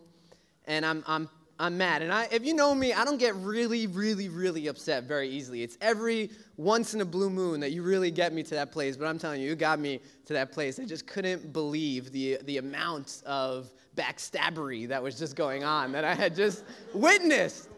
and 0.64 0.84
I'm 0.84 1.04
I'm 1.06 1.30
I'm 1.56 1.78
mad. 1.78 2.02
And 2.02 2.12
I 2.12 2.26
if 2.32 2.44
you 2.44 2.52
know 2.52 2.74
me 2.74 2.92
I 2.92 3.04
don't 3.04 3.18
get 3.18 3.36
really 3.36 3.86
really 3.86 4.28
really 4.28 4.66
upset 4.66 5.04
very 5.04 5.28
easily. 5.28 5.62
It's 5.62 5.78
every 5.80 6.30
once 6.56 6.94
in 6.94 7.00
a 7.00 7.04
blue 7.04 7.30
moon 7.30 7.60
that 7.60 7.70
you 7.70 7.84
really 7.84 8.10
get 8.10 8.32
me 8.32 8.42
to 8.42 8.54
that 8.56 8.72
place 8.72 8.96
but 8.96 9.06
I'm 9.06 9.20
telling 9.20 9.40
you 9.40 9.50
you 9.50 9.54
got 9.54 9.78
me 9.78 10.00
to 10.24 10.32
that 10.32 10.50
place. 10.50 10.80
I 10.80 10.84
just 10.84 11.06
couldn't 11.06 11.52
believe 11.52 12.10
the 12.10 12.38
the 12.42 12.58
amount 12.58 13.22
of 13.24 13.72
backstabbery 13.94 14.88
that 14.88 15.00
was 15.00 15.16
just 15.16 15.36
going 15.36 15.62
on 15.62 15.92
that 15.92 16.02
I 16.02 16.12
had 16.12 16.34
just 16.34 16.64
witnessed. 16.92 17.68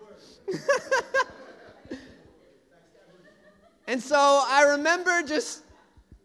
and 3.89 4.01
so 4.01 4.45
I 4.47 4.63
remember 4.77 5.23
just, 5.23 5.65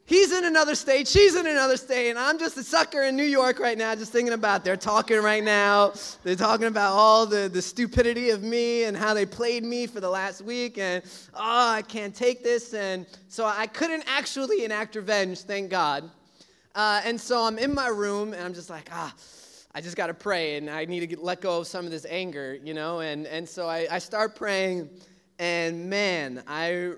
he's 0.05 0.31
in 0.31 0.45
another 0.45 0.75
state, 0.75 1.07
she's 1.07 1.35
in 1.35 1.47
another 1.47 1.77
state, 1.77 2.09
and 2.09 2.19
I'm 2.19 2.37
just 2.37 2.57
a 2.57 2.63
sucker 2.63 3.03
in 3.03 3.15
New 3.15 3.23
York 3.23 3.57
right 3.59 3.77
now, 3.77 3.95
just 3.95 4.11
thinking 4.11 4.33
about, 4.33 4.65
they're 4.65 4.77
talking 4.77 5.21
right 5.21 5.43
now. 5.43 5.93
They're 6.23 6.35
talking 6.35 6.67
about 6.67 6.91
all 6.91 7.25
the, 7.25 7.49
the 7.51 7.61
stupidity 7.61 8.29
of 8.29 8.43
me 8.43 8.83
and 8.83 8.97
how 8.97 9.13
they 9.13 9.25
played 9.25 9.63
me 9.63 9.87
for 9.87 10.01
the 10.01 10.09
last 10.09 10.41
week, 10.41 10.77
and 10.77 11.01
oh, 11.33 11.69
I 11.71 11.81
can't 11.81 12.13
take 12.13 12.43
this. 12.43 12.73
And 12.73 13.07
so 13.29 13.45
I 13.45 13.65
couldn't 13.65 14.03
actually 14.05 14.65
enact 14.65 14.95
revenge, 14.95 15.39
thank 15.39 15.69
God. 15.69 16.11
Uh, 16.75 17.01
and 17.05 17.19
so 17.19 17.43
I'm 17.43 17.57
in 17.57 17.73
my 17.73 17.87
room, 17.87 18.33
and 18.33 18.43
I'm 18.43 18.53
just 18.53 18.69
like, 18.69 18.89
ah, 18.91 19.13
I 19.73 19.81
just 19.81 19.95
got 19.95 20.07
to 20.07 20.13
pray 20.13 20.57
and 20.57 20.69
I 20.69 20.85
need 20.85 20.99
to 20.99 21.07
get, 21.07 21.23
let 21.23 21.41
go 21.41 21.61
of 21.61 21.67
some 21.67 21.85
of 21.85 21.91
this 21.91 22.05
anger, 22.07 22.59
you 22.63 22.75
know? 22.75 22.99
And, 22.99 23.25
and 23.25 23.47
so 23.47 23.67
I, 23.67 23.87
I 23.89 23.99
start 23.99 24.35
praying, 24.35 24.89
and 25.39 25.89
man, 25.89 26.43
I, 26.45 26.91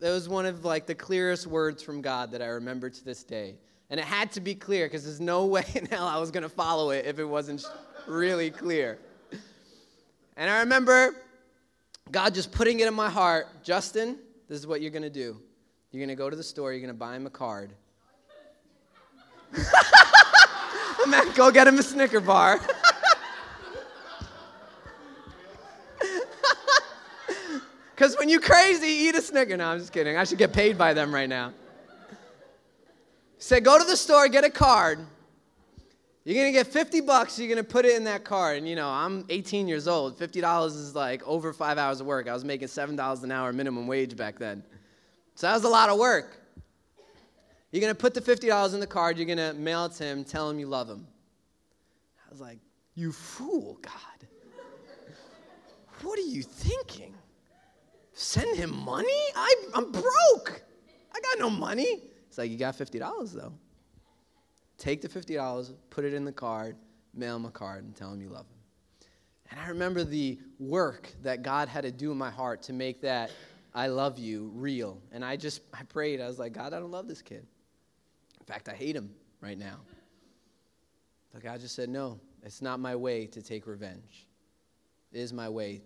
that 0.00 0.10
was 0.10 0.28
one 0.28 0.46
of 0.46 0.64
like 0.64 0.86
the 0.86 0.94
clearest 0.94 1.46
words 1.46 1.82
from 1.82 2.02
God 2.02 2.30
that 2.32 2.42
I 2.42 2.46
remember 2.46 2.90
to 2.90 3.04
this 3.04 3.22
day. 3.24 3.54
And 3.88 4.00
it 4.00 4.06
had 4.06 4.32
to 4.32 4.40
be 4.40 4.54
clear 4.54 4.86
because 4.86 5.04
there's 5.04 5.20
no 5.20 5.46
way 5.54 5.64
in 5.74 5.86
hell 5.86 6.06
I 6.06 6.18
was 6.18 6.30
going 6.30 6.42
to 6.42 6.48
follow 6.48 6.90
it 6.90 7.06
if 7.06 7.18
it 7.18 7.24
wasn't 7.24 7.64
really 8.06 8.50
clear. 8.50 8.98
And 10.36 10.50
I 10.50 10.60
remember 10.60 11.14
God 12.10 12.34
just 12.34 12.52
putting 12.52 12.80
it 12.80 12.88
in 12.88 12.94
my 12.94 13.08
heart 13.08 13.46
Justin, 13.62 14.18
this 14.48 14.58
is 14.58 14.66
what 14.66 14.80
you're 14.80 14.90
going 14.90 15.02
to 15.02 15.10
do. 15.10 15.40
You're 15.90 16.00
going 16.00 16.08
to 16.08 16.14
go 16.14 16.28
to 16.28 16.36
the 16.36 16.42
store, 16.42 16.72
you're 16.72 16.80
going 16.80 16.92
to 16.92 16.98
buy 16.98 17.16
him 17.16 17.26
a 17.26 17.30
card. 17.30 17.72
man, 21.06 21.32
go 21.34 21.50
get 21.50 21.66
him 21.66 21.78
a 21.78 21.82
Snicker 21.82 22.20
bar. 22.20 22.60
Because 27.96 28.14
when 28.18 28.28
you 28.28 28.40
crazy, 28.40 28.88
eat 28.88 29.14
a 29.14 29.22
Snicker. 29.22 29.56
No, 29.56 29.68
I'm 29.68 29.78
just 29.78 29.90
kidding. 29.90 30.18
I 30.18 30.24
should 30.24 30.36
get 30.36 30.52
paid 30.52 30.76
by 30.76 30.92
them 30.92 31.14
right 31.14 31.28
now. 31.28 31.54
Say, 33.38 33.60
go 33.60 33.78
to 33.78 33.84
the 33.86 33.96
store, 33.96 34.28
get 34.28 34.44
a 34.44 34.50
card. 34.50 34.98
You're 36.24 36.34
gonna 36.34 36.52
get 36.52 36.66
50 36.66 37.00
bucks, 37.00 37.38
you're 37.38 37.48
gonna 37.48 37.64
put 37.64 37.86
it 37.86 37.96
in 37.96 38.04
that 38.04 38.22
card. 38.22 38.58
And 38.58 38.68
you 38.68 38.76
know, 38.76 38.88
I'm 38.88 39.24
18 39.30 39.66
years 39.66 39.88
old. 39.88 40.18
$50 40.18 40.66
is 40.66 40.94
like 40.94 41.26
over 41.26 41.54
five 41.54 41.78
hours 41.78 42.00
of 42.02 42.06
work. 42.06 42.28
I 42.28 42.34
was 42.34 42.44
making 42.44 42.68
$7 42.68 43.22
an 43.24 43.30
hour 43.30 43.50
minimum 43.54 43.86
wage 43.86 44.14
back 44.14 44.38
then. 44.38 44.62
So 45.34 45.46
that 45.46 45.54
was 45.54 45.64
a 45.64 45.68
lot 45.68 45.88
of 45.88 45.98
work. 45.98 46.42
You're 47.70 47.80
going 47.80 47.94
to 47.94 47.98
put 47.98 48.14
the 48.14 48.20
$50 48.20 48.74
in 48.74 48.80
the 48.80 48.86
card, 48.86 49.18
you're 49.18 49.26
going 49.26 49.38
to 49.38 49.52
mail 49.54 49.86
it 49.86 49.92
to 49.92 50.04
him, 50.04 50.24
tell 50.24 50.48
him 50.48 50.58
you 50.58 50.66
love 50.66 50.88
him. 50.88 51.06
I 52.26 52.30
was 52.30 52.40
like, 52.40 52.58
You 52.94 53.12
fool, 53.12 53.78
God. 53.82 54.28
What 56.02 56.18
are 56.18 56.22
you 56.22 56.42
thinking? 56.42 57.15
Send 58.18 58.56
him 58.56 58.74
money? 58.74 59.12
I, 59.34 59.54
I'm 59.74 59.92
broke. 59.92 60.62
I 61.14 61.20
got 61.20 61.38
no 61.38 61.50
money. 61.50 62.00
It's 62.26 62.38
like, 62.38 62.50
You 62.50 62.56
got 62.56 62.74
$50 62.74 63.32
though. 63.34 63.52
Take 64.78 65.02
the 65.02 65.08
$50, 65.08 65.74
put 65.90 66.06
it 66.06 66.14
in 66.14 66.24
the 66.24 66.32
card, 66.32 66.76
mail 67.12 67.36
him 67.36 67.44
a 67.44 67.50
card, 67.50 67.84
and 67.84 67.94
tell 67.94 68.10
him 68.10 68.22
you 68.22 68.30
love 68.30 68.46
him. 68.46 69.08
And 69.50 69.60
I 69.60 69.68
remember 69.68 70.02
the 70.02 70.38
work 70.58 71.12
that 71.22 71.42
God 71.42 71.68
had 71.68 71.82
to 71.82 71.92
do 71.92 72.10
in 72.10 72.16
my 72.16 72.30
heart 72.30 72.62
to 72.62 72.72
make 72.72 73.02
that 73.02 73.30
I 73.74 73.88
love 73.88 74.18
you 74.18 74.50
real. 74.54 74.98
And 75.12 75.22
I 75.22 75.36
just, 75.36 75.60
I 75.74 75.82
prayed. 75.82 76.18
I 76.18 76.26
was 76.26 76.38
like, 76.38 76.54
God, 76.54 76.72
I 76.72 76.80
don't 76.80 76.90
love 76.90 77.08
this 77.08 77.20
kid. 77.20 77.46
In 78.40 78.46
fact, 78.46 78.70
I 78.70 78.74
hate 78.74 78.96
him 78.96 79.10
right 79.42 79.58
now. 79.58 79.80
But 81.34 81.42
God 81.42 81.60
just 81.60 81.74
said, 81.74 81.90
no, 81.90 82.18
it's 82.42 82.62
not 82.62 82.80
my 82.80 82.96
way 82.96 83.26
to 83.26 83.42
take 83.42 83.66
revenge. 83.66 84.26
It 85.12 85.18
is 85.18 85.34
my 85.34 85.50
way 85.50 85.82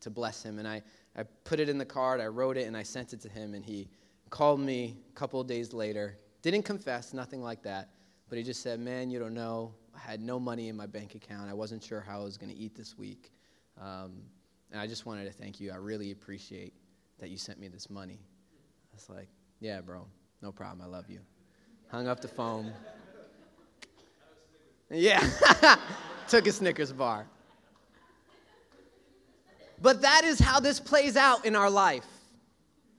to 0.00 0.10
bless 0.10 0.44
him. 0.44 0.60
And 0.60 0.68
I, 0.68 0.82
I 1.16 1.22
put 1.44 1.60
it 1.60 1.68
in 1.68 1.78
the 1.78 1.84
card, 1.84 2.20
I 2.20 2.26
wrote 2.26 2.56
it, 2.56 2.66
and 2.66 2.76
I 2.76 2.82
sent 2.82 3.12
it 3.12 3.20
to 3.22 3.28
him. 3.28 3.54
And 3.54 3.64
he 3.64 3.88
called 4.30 4.60
me 4.60 4.96
a 5.10 5.12
couple 5.14 5.40
of 5.40 5.46
days 5.46 5.72
later. 5.72 6.16
Didn't 6.42 6.62
confess, 6.62 7.14
nothing 7.14 7.42
like 7.42 7.62
that. 7.62 7.90
But 8.28 8.38
he 8.38 8.44
just 8.44 8.62
said, 8.62 8.80
Man, 8.80 9.10
you 9.10 9.18
don't 9.18 9.34
know. 9.34 9.72
I 9.94 9.98
had 9.98 10.20
no 10.20 10.40
money 10.40 10.68
in 10.68 10.76
my 10.76 10.86
bank 10.86 11.14
account. 11.14 11.48
I 11.48 11.54
wasn't 11.54 11.82
sure 11.82 12.00
how 12.00 12.20
I 12.20 12.24
was 12.24 12.36
going 12.36 12.52
to 12.52 12.58
eat 12.58 12.74
this 12.74 12.98
week. 12.98 13.30
Um, 13.80 14.22
and 14.72 14.80
I 14.80 14.86
just 14.86 15.06
wanted 15.06 15.24
to 15.26 15.30
thank 15.30 15.60
you. 15.60 15.70
I 15.70 15.76
really 15.76 16.10
appreciate 16.10 16.74
that 17.20 17.30
you 17.30 17.36
sent 17.36 17.60
me 17.60 17.68
this 17.68 17.88
money. 17.88 18.18
I 18.92 18.96
was 18.96 19.08
like, 19.08 19.28
Yeah, 19.60 19.80
bro, 19.80 20.06
no 20.42 20.50
problem. 20.50 20.82
I 20.82 20.90
love 20.90 21.08
you. 21.08 21.20
Hung 21.88 22.08
up 22.08 22.20
the 22.20 22.28
phone. 22.28 22.72
Yeah, 24.90 25.26
took 26.28 26.46
a 26.46 26.52
Snickers 26.52 26.92
bar. 26.92 27.26
But 29.80 30.02
that 30.02 30.24
is 30.24 30.38
how 30.38 30.60
this 30.60 30.80
plays 30.80 31.16
out 31.16 31.44
in 31.44 31.56
our 31.56 31.70
life 31.70 32.04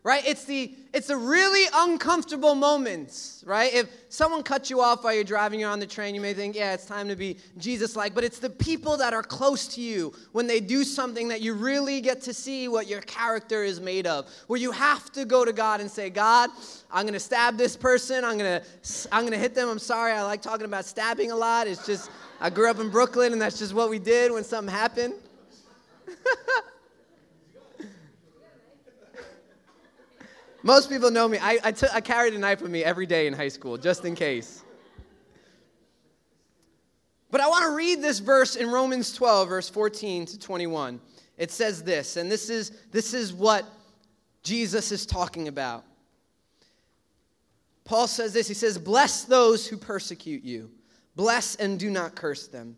right? 0.06 0.24
It's 0.24 0.46
the 0.46 0.72
it's 0.94 1.08
the 1.08 1.18
really 1.18 1.68
uncomfortable 1.74 2.54
moments 2.54 3.44
right? 3.46 3.74
If 3.74 3.90
someone 4.10 4.44
cuts 4.44 4.70
you 4.70 4.80
off 4.80 5.04
while 5.04 5.14
you're 5.14 5.24
driving 5.24 5.60
you're 5.60 5.70
on 5.70 5.80
the 5.80 5.88
train 5.88 6.14
you 6.14 6.22
may 6.22 6.34
think 6.34 6.56
yeah 6.56 6.74
it's 6.74 6.86
time 6.86 7.10
to 7.10 7.16
be 7.16 7.38
jesus 7.58 7.96
like 7.96 8.14
but 8.14 8.24
it's 8.24 8.40
the 8.40 8.50
people 8.50 8.96
that 8.96 9.14
are 9.14 9.24
close 9.24 9.68
to 9.68 9.82
you 9.82 10.14
when 10.32 10.48
they 10.48 10.60
do 10.62 10.84
something 10.84 11.28
that 11.28 11.42
you 11.42 11.54
really 11.54 12.00
get 12.00 12.22
to 12.22 12.34
see 12.34 12.68
what 12.68 12.88
your 12.88 13.02
character 13.02 13.64
is 13.64 13.82
made 13.82 14.08
of 14.08 14.30
where 14.48 14.60
you 14.60 14.72
have 14.72 15.12
to 15.12 15.26
go 15.26 15.44
to 15.44 15.52
god 15.52 15.82
and 15.82 15.90
say 15.90 16.10
god 16.10 16.50
i'm 16.92 17.08
to 17.08 17.20
stab 17.20 17.58
this 17.58 17.76
person. 17.76 18.24
I'm 18.24 18.38
to 18.38 18.62
i'm 19.12 19.28
to 19.28 19.38
hit 19.38 19.56
them. 19.56 19.68
I'm 19.70 19.80
sorry. 19.80 20.14
I 20.14 20.22
like 20.22 20.42
talking 20.42 20.66
about 20.66 20.86
stabbing 20.86 21.32
a 21.32 21.36
lot. 21.36 21.68
It's 21.68 21.86
just 21.86 22.12
i 22.40 22.50
grew 22.50 22.70
up 22.70 22.80
in 22.80 22.90
brooklyn 22.90 23.34
and 23.34 23.42
that's 23.42 23.58
just 23.58 23.74
what 23.74 23.90
we 23.90 23.98
did 23.98 24.32
when 24.32 24.44
something 24.44 24.74
happened 24.74 25.16
Most 30.64 30.90
people 30.90 31.12
know 31.12 31.28
me. 31.28 31.38
I, 31.40 31.60
I, 31.64 31.72
t- 31.72 31.88
I 31.94 32.02
carried 32.02 32.34
a 32.34 32.40
knife 32.40 32.62
with 32.62 32.72
me 32.72 32.84
every 32.84 33.06
day 33.06 33.28
in 33.28 33.34
high 33.34 33.50
school, 33.50 33.78
just 33.78 34.04
in 34.04 34.16
case. 34.16 34.64
But 37.30 37.42
I 37.42 37.48
want 37.48 37.66
to 37.66 37.76
read 37.76 38.02
this 38.02 38.20
verse 38.20 38.56
in 38.56 38.72
Romans 38.72 39.14
12, 39.14 39.50
verse 39.50 39.70
14 39.70 40.26
to 40.26 40.40
21. 40.40 41.00
It 41.38 41.52
says 41.52 41.84
this, 41.84 42.18
and 42.18 42.32
this 42.32 42.50
is, 42.50 42.72
this 42.92 43.14
is 43.14 43.34
what 43.34 43.66
Jesus 44.42 44.92
is 44.92 45.06
talking 45.06 45.48
about. 45.48 45.84
Paul 47.84 48.08
says 48.08 48.34
this 48.34 48.48
He 48.48 48.54
says, 48.54 48.78
Bless 48.78 49.24
those 49.24 49.68
who 49.68 49.78
persecute 49.78 50.44
you, 50.44 50.72
bless 51.16 51.56
and 51.56 51.80
do 51.80 51.90
not 51.90 52.16
curse 52.16 52.48
them. 52.48 52.78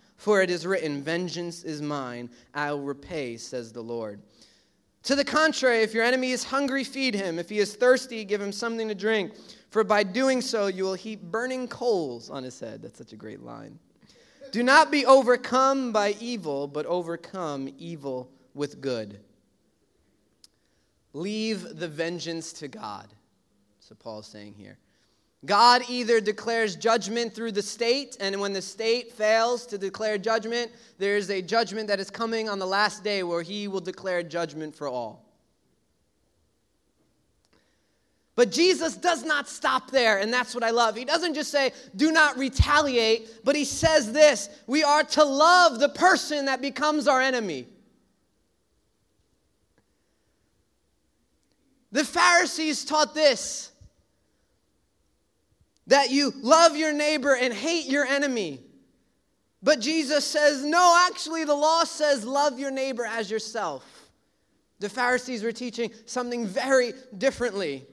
For 0.21 0.43
it 0.43 0.51
is 0.51 0.67
written, 0.67 1.01
Vengeance 1.01 1.63
is 1.63 1.81
mine, 1.81 2.29
I 2.53 2.71
will 2.71 2.81
repay, 2.81 3.37
says 3.37 3.73
the 3.73 3.81
Lord. 3.81 4.21
To 5.05 5.15
the 5.15 5.25
contrary, 5.25 5.81
if 5.81 5.95
your 5.95 6.03
enemy 6.03 6.29
is 6.29 6.43
hungry, 6.43 6.83
feed 6.83 7.15
him. 7.15 7.39
If 7.39 7.49
he 7.49 7.57
is 7.57 7.75
thirsty, 7.75 8.23
give 8.23 8.39
him 8.39 8.51
something 8.51 8.87
to 8.87 8.93
drink. 8.93 9.33
For 9.71 9.83
by 9.83 10.03
doing 10.03 10.41
so, 10.41 10.67
you 10.67 10.83
will 10.83 10.93
heap 10.93 11.23
burning 11.23 11.67
coals 11.67 12.29
on 12.29 12.43
his 12.43 12.59
head. 12.59 12.83
That's 12.83 12.99
such 12.99 13.13
a 13.13 13.15
great 13.15 13.41
line. 13.41 13.79
Do 14.51 14.61
not 14.61 14.91
be 14.91 15.07
overcome 15.07 15.91
by 15.91 16.15
evil, 16.19 16.67
but 16.67 16.85
overcome 16.85 17.73
evil 17.79 18.29
with 18.53 18.79
good. 18.79 19.21
Leave 21.13 21.79
the 21.79 21.87
vengeance 21.87 22.53
to 22.53 22.67
God. 22.67 23.07
So 23.79 23.95
Paul's 23.95 24.27
saying 24.27 24.53
here. 24.53 24.77
God 25.43 25.81
either 25.89 26.21
declares 26.21 26.75
judgment 26.75 27.33
through 27.33 27.53
the 27.53 27.63
state, 27.63 28.15
and 28.19 28.39
when 28.39 28.53
the 28.53 28.61
state 28.61 29.11
fails 29.11 29.65
to 29.67 29.77
declare 29.77 30.19
judgment, 30.19 30.71
there 30.99 31.17
is 31.17 31.31
a 31.31 31.41
judgment 31.41 31.87
that 31.87 31.99
is 31.99 32.11
coming 32.11 32.47
on 32.47 32.59
the 32.59 32.67
last 32.67 33.03
day 33.03 33.23
where 33.23 33.41
he 33.41 33.67
will 33.67 33.79
declare 33.79 34.21
judgment 34.21 34.75
for 34.75 34.87
all. 34.87 35.25
But 38.35 38.51
Jesus 38.51 38.95
does 38.95 39.23
not 39.23 39.49
stop 39.49 39.89
there, 39.89 40.19
and 40.19 40.31
that's 40.31 40.53
what 40.53 40.63
I 40.63 40.69
love. 40.69 40.95
He 40.95 41.05
doesn't 41.05 41.33
just 41.33 41.51
say, 41.51 41.73
do 41.95 42.11
not 42.11 42.37
retaliate, 42.37 43.43
but 43.43 43.55
he 43.55 43.65
says 43.65 44.13
this 44.13 44.49
we 44.67 44.83
are 44.83 45.03
to 45.03 45.23
love 45.23 45.79
the 45.79 45.89
person 45.89 46.45
that 46.45 46.61
becomes 46.61 47.07
our 47.07 47.19
enemy. 47.19 47.67
The 51.91 52.05
Pharisees 52.05 52.85
taught 52.85 53.13
this 53.13 53.70
that 55.87 56.11
you 56.11 56.33
love 56.41 56.75
your 56.75 56.93
neighbor 56.93 57.35
and 57.35 57.53
hate 57.53 57.85
your 57.85 58.05
enemy. 58.05 58.61
But 59.63 59.79
Jesus 59.79 60.25
says, 60.25 60.63
no, 60.63 61.05
actually, 61.09 61.43
the 61.43 61.55
law 61.55 61.83
says 61.83 62.25
love 62.25 62.59
your 62.59 62.71
neighbor 62.71 63.05
as 63.05 63.29
yourself. 63.29 63.85
The 64.79 64.89
Pharisees 64.89 65.43
were 65.43 65.51
teaching 65.51 65.91
something 66.05 66.47
very 66.47 66.93
differently. 67.17 67.85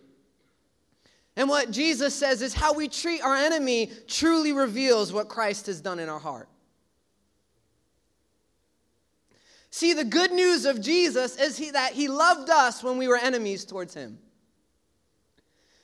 And 1.36 1.48
what 1.48 1.70
Jesus 1.70 2.14
says 2.14 2.40
is 2.42 2.54
how 2.54 2.72
we 2.72 2.88
treat 2.88 3.22
our 3.22 3.36
enemy 3.36 3.92
truly 4.06 4.52
reveals 4.52 5.12
what 5.12 5.28
Christ 5.28 5.66
has 5.66 5.80
done 5.80 5.98
in 5.98 6.08
our 6.08 6.18
heart. 6.18 6.48
See, 9.70 9.92
the 9.92 10.04
good 10.04 10.32
news 10.32 10.64
of 10.64 10.80
Jesus 10.80 11.36
is 11.36 11.58
he, 11.58 11.70
that 11.70 11.92
he 11.92 12.08
loved 12.08 12.48
us 12.48 12.82
when 12.82 12.96
we 12.96 13.06
were 13.06 13.18
enemies 13.18 13.64
towards 13.64 13.94
him 13.94 14.18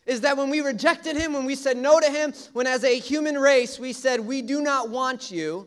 is 0.07 0.21
that 0.23 0.37
when 0.37 0.51
we 0.51 0.61
rejected 0.61 1.17
him, 1.17 1.33
when 1.33 1.45
we 1.45 1.55
said 1.55 1.77
no 1.77 1.99
to 1.99 2.11
him, 2.11 2.33
when 2.53 2.67
as 2.67 2.85
a 2.85 2.99
human 2.99 3.39
race 3.39 3.79
we 3.79 3.93
said, 3.93 4.21
We 4.21 4.43
do 4.43 4.61
not 4.61 4.91
want 4.91 5.31
you, 5.31 5.67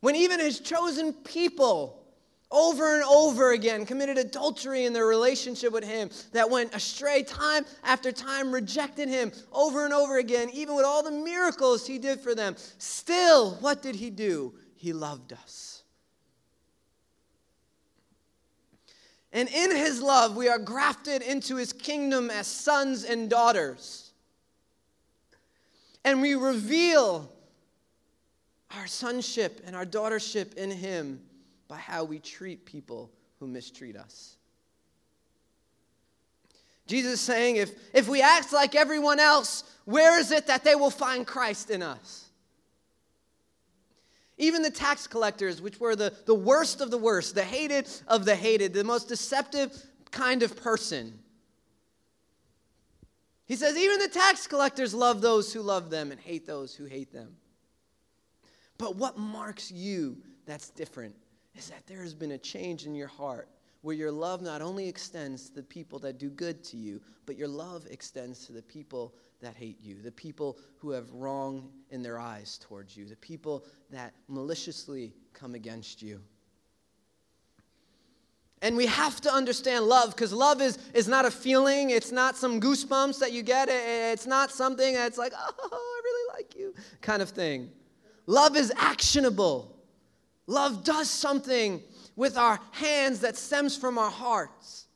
when 0.00 0.16
even 0.16 0.40
his 0.40 0.60
chosen 0.60 1.12
people 1.12 1.98
over 2.50 2.96
and 2.96 3.04
over 3.04 3.52
again 3.52 3.86
committed 3.86 4.18
adultery 4.18 4.84
in 4.84 4.92
their 4.92 5.06
relationship 5.06 5.72
with 5.72 5.84
him, 5.84 6.10
that 6.32 6.50
went 6.50 6.74
astray 6.74 7.22
time 7.22 7.64
after 7.82 8.12
time, 8.12 8.52
rejected 8.52 9.08
him 9.08 9.32
over 9.52 9.84
and 9.84 9.94
over 9.94 10.18
again, 10.18 10.50
even 10.52 10.76
with 10.76 10.84
all 10.84 11.02
the 11.02 11.10
miracles 11.10 11.86
he 11.86 11.98
did 11.98 12.20
for 12.20 12.34
them, 12.34 12.54
still, 12.76 13.54
what 13.56 13.80
did 13.80 13.94
he 13.94 14.10
do? 14.10 14.52
He 14.74 14.92
loved 14.92 15.32
us. 15.32 15.71
And 19.32 19.48
in 19.48 19.74
his 19.74 20.02
love, 20.02 20.36
we 20.36 20.48
are 20.48 20.58
grafted 20.58 21.22
into 21.22 21.56
his 21.56 21.72
kingdom 21.72 22.30
as 22.30 22.46
sons 22.46 23.04
and 23.04 23.30
daughters. 23.30 24.10
And 26.04 26.20
we 26.20 26.34
reveal 26.34 27.30
our 28.76 28.86
sonship 28.86 29.62
and 29.66 29.74
our 29.74 29.86
daughtership 29.86 30.54
in 30.54 30.70
him 30.70 31.20
by 31.68 31.78
how 31.78 32.04
we 32.04 32.18
treat 32.18 32.66
people 32.66 33.10
who 33.38 33.46
mistreat 33.46 33.96
us. 33.96 34.36
Jesus 36.86 37.12
is 37.14 37.20
saying, 37.20 37.56
if, 37.56 37.70
if 37.94 38.08
we 38.08 38.20
act 38.20 38.52
like 38.52 38.74
everyone 38.74 39.18
else, 39.18 39.64
where 39.84 40.18
is 40.18 40.30
it 40.30 40.46
that 40.48 40.64
they 40.64 40.74
will 40.74 40.90
find 40.90 41.26
Christ 41.26 41.70
in 41.70 41.82
us? 41.82 42.21
Even 44.42 44.62
the 44.62 44.72
tax 44.72 45.06
collectors, 45.06 45.62
which 45.62 45.78
were 45.78 45.94
the, 45.94 46.12
the 46.26 46.34
worst 46.34 46.80
of 46.80 46.90
the 46.90 46.98
worst, 46.98 47.36
the 47.36 47.44
hated 47.44 47.88
of 48.08 48.24
the 48.24 48.34
hated, 48.34 48.74
the 48.74 48.82
most 48.82 49.06
deceptive 49.06 49.72
kind 50.10 50.42
of 50.42 50.56
person. 50.56 51.16
He 53.46 53.54
says, 53.54 53.76
even 53.76 54.00
the 54.00 54.08
tax 54.08 54.48
collectors 54.48 54.94
love 54.94 55.20
those 55.20 55.52
who 55.52 55.62
love 55.62 55.90
them 55.90 56.10
and 56.10 56.20
hate 56.20 56.44
those 56.44 56.74
who 56.74 56.86
hate 56.86 57.12
them. 57.12 57.36
But 58.78 58.96
what 58.96 59.16
marks 59.16 59.70
you 59.70 60.16
that's 60.44 60.70
different 60.70 61.14
is 61.54 61.68
that 61.70 61.86
there 61.86 62.02
has 62.02 62.12
been 62.12 62.32
a 62.32 62.38
change 62.38 62.84
in 62.84 62.96
your 62.96 63.06
heart 63.06 63.48
where 63.82 63.94
your 63.94 64.12
love 64.12 64.40
not 64.40 64.62
only 64.62 64.88
extends 64.88 65.48
to 65.48 65.56
the 65.56 65.62
people 65.62 65.98
that 65.98 66.18
do 66.18 66.30
good 66.30 66.64
to 66.64 66.76
you, 66.76 67.00
but 67.26 67.36
your 67.36 67.48
love 67.48 67.86
extends 67.90 68.46
to 68.46 68.52
the 68.52 68.62
people 68.62 69.14
that 69.40 69.56
hate 69.56 69.78
you, 69.82 70.00
the 70.00 70.12
people 70.12 70.56
who 70.78 70.90
have 70.90 71.12
wrong 71.12 71.68
in 71.90 72.02
their 72.02 72.18
eyes 72.18 72.58
towards 72.58 72.96
you, 72.96 73.04
the 73.04 73.16
people 73.16 73.64
that 73.90 74.14
maliciously 74.28 75.12
come 75.34 75.54
against 75.54 76.00
you. 76.00 76.20
And 78.62 78.76
we 78.76 78.86
have 78.86 79.20
to 79.22 79.32
understand 79.32 79.86
love 79.86 80.14
because 80.14 80.32
love 80.32 80.62
is, 80.62 80.78
is 80.94 81.08
not 81.08 81.24
a 81.24 81.30
feeling. 81.32 81.90
It's 81.90 82.12
not 82.12 82.36
some 82.36 82.60
goosebumps 82.60 83.18
that 83.18 83.32
you 83.32 83.42
get. 83.42 83.68
It's 83.68 84.26
not 84.26 84.52
something 84.52 84.94
that's 84.94 85.18
like, 85.18 85.32
oh, 85.36 85.68
I 85.72 86.00
really 86.04 86.36
like 86.36 86.54
you 86.56 86.72
kind 87.00 87.20
of 87.20 87.30
thing. 87.30 87.70
Love 88.26 88.56
is 88.56 88.72
actionable. 88.76 89.76
Love 90.46 90.84
does 90.84 91.10
something 91.10 91.82
with 92.16 92.36
our 92.36 92.60
hands 92.72 93.20
that 93.20 93.36
stems 93.36 93.76
from 93.76 93.98
our 93.98 94.10
hearts. 94.10 94.86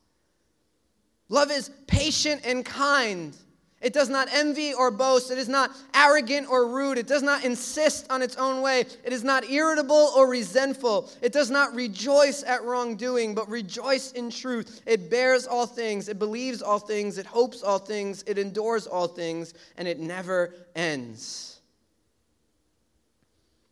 Love 1.29 1.51
is 1.51 1.69
patient 1.87 2.41
and 2.45 2.63
kind. 2.65 3.35
It 3.79 3.93
does 3.93 4.09
not 4.09 4.27
envy 4.31 4.73
or 4.73 4.89
boast. 4.89 5.29
It 5.29 5.37
is 5.37 5.47
not 5.47 5.69
arrogant 5.93 6.49
or 6.49 6.67
rude. 6.67 6.97
It 6.97 7.05
does 7.05 7.21
not 7.21 7.45
insist 7.45 8.07
on 8.09 8.23
its 8.23 8.35
own 8.35 8.61
way. 8.61 8.79
It 8.79 9.13
is 9.13 9.23
not 9.23 9.47
irritable 9.49 10.11
or 10.15 10.27
resentful. 10.27 11.11
It 11.21 11.31
does 11.31 11.51
not 11.51 11.75
rejoice 11.75 12.43
at 12.43 12.63
wrongdoing, 12.63 13.35
but 13.35 13.47
rejoice 13.47 14.13
in 14.13 14.31
truth. 14.31 14.81
It 14.87 15.11
bears 15.11 15.45
all 15.45 15.67
things. 15.67 16.09
It 16.09 16.17
believes 16.17 16.63
all 16.63 16.79
things. 16.79 17.19
It 17.19 17.27
hopes 17.27 17.61
all 17.61 17.77
things. 17.77 18.23
It 18.25 18.39
endures 18.39 18.87
all 18.87 19.07
things. 19.07 19.53
And 19.77 19.87
it 19.87 19.99
never 19.99 20.55
ends. 20.75 21.59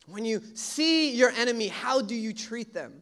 When 0.05 0.23
you 0.23 0.39
see 0.53 1.15
your 1.15 1.31
enemy, 1.31 1.67
how 1.67 2.01
do 2.01 2.13
you 2.13 2.31
treat 2.31 2.75
them? 2.75 3.01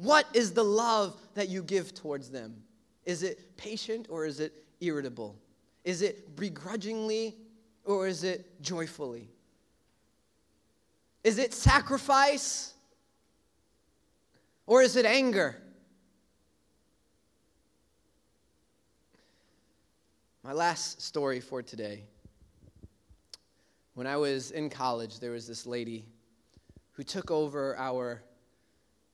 What 0.00 0.26
is 0.32 0.54
the 0.54 0.64
love 0.64 1.14
that 1.34 1.50
you 1.50 1.62
give 1.62 1.92
towards 1.92 2.30
them? 2.30 2.56
Is 3.04 3.22
it 3.22 3.54
patient 3.58 4.06
or 4.08 4.24
is 4.24 4.40
it 4.40 4.54
irritable? 4.80 5.36
Is 5.84 6.00
it 6.00 6.36
begrudgingly 6.36 7.36
or 7.84 8.08
is 8.08 8.24
it 8.24 8.62
joyfully? 8.62 9.28
Is 11.22 11.36
it 11.36 11.52
sacrifice 11.52 12.72
or 14.66 14.80
is 14.80 14.96
it 14.96 15.04
anger? 15.04 15.60
My 20.42 20.54
last 20.54 21.02
story 21.02 21.40
for 21.40 21.60
today. 21.60 22.04
When 23.92 24.06
I 24.06 24.16
was 24.16 24.50
in 24.50 24.70
college, 24.70 25.20
there 25.20 25.32
was 25.32 25.46
this 25.46 25.66
lady 25.66 26.06
who 26.92 27.02
took 27.02 27.30
over 27.30 27.76
our 27.76 28.22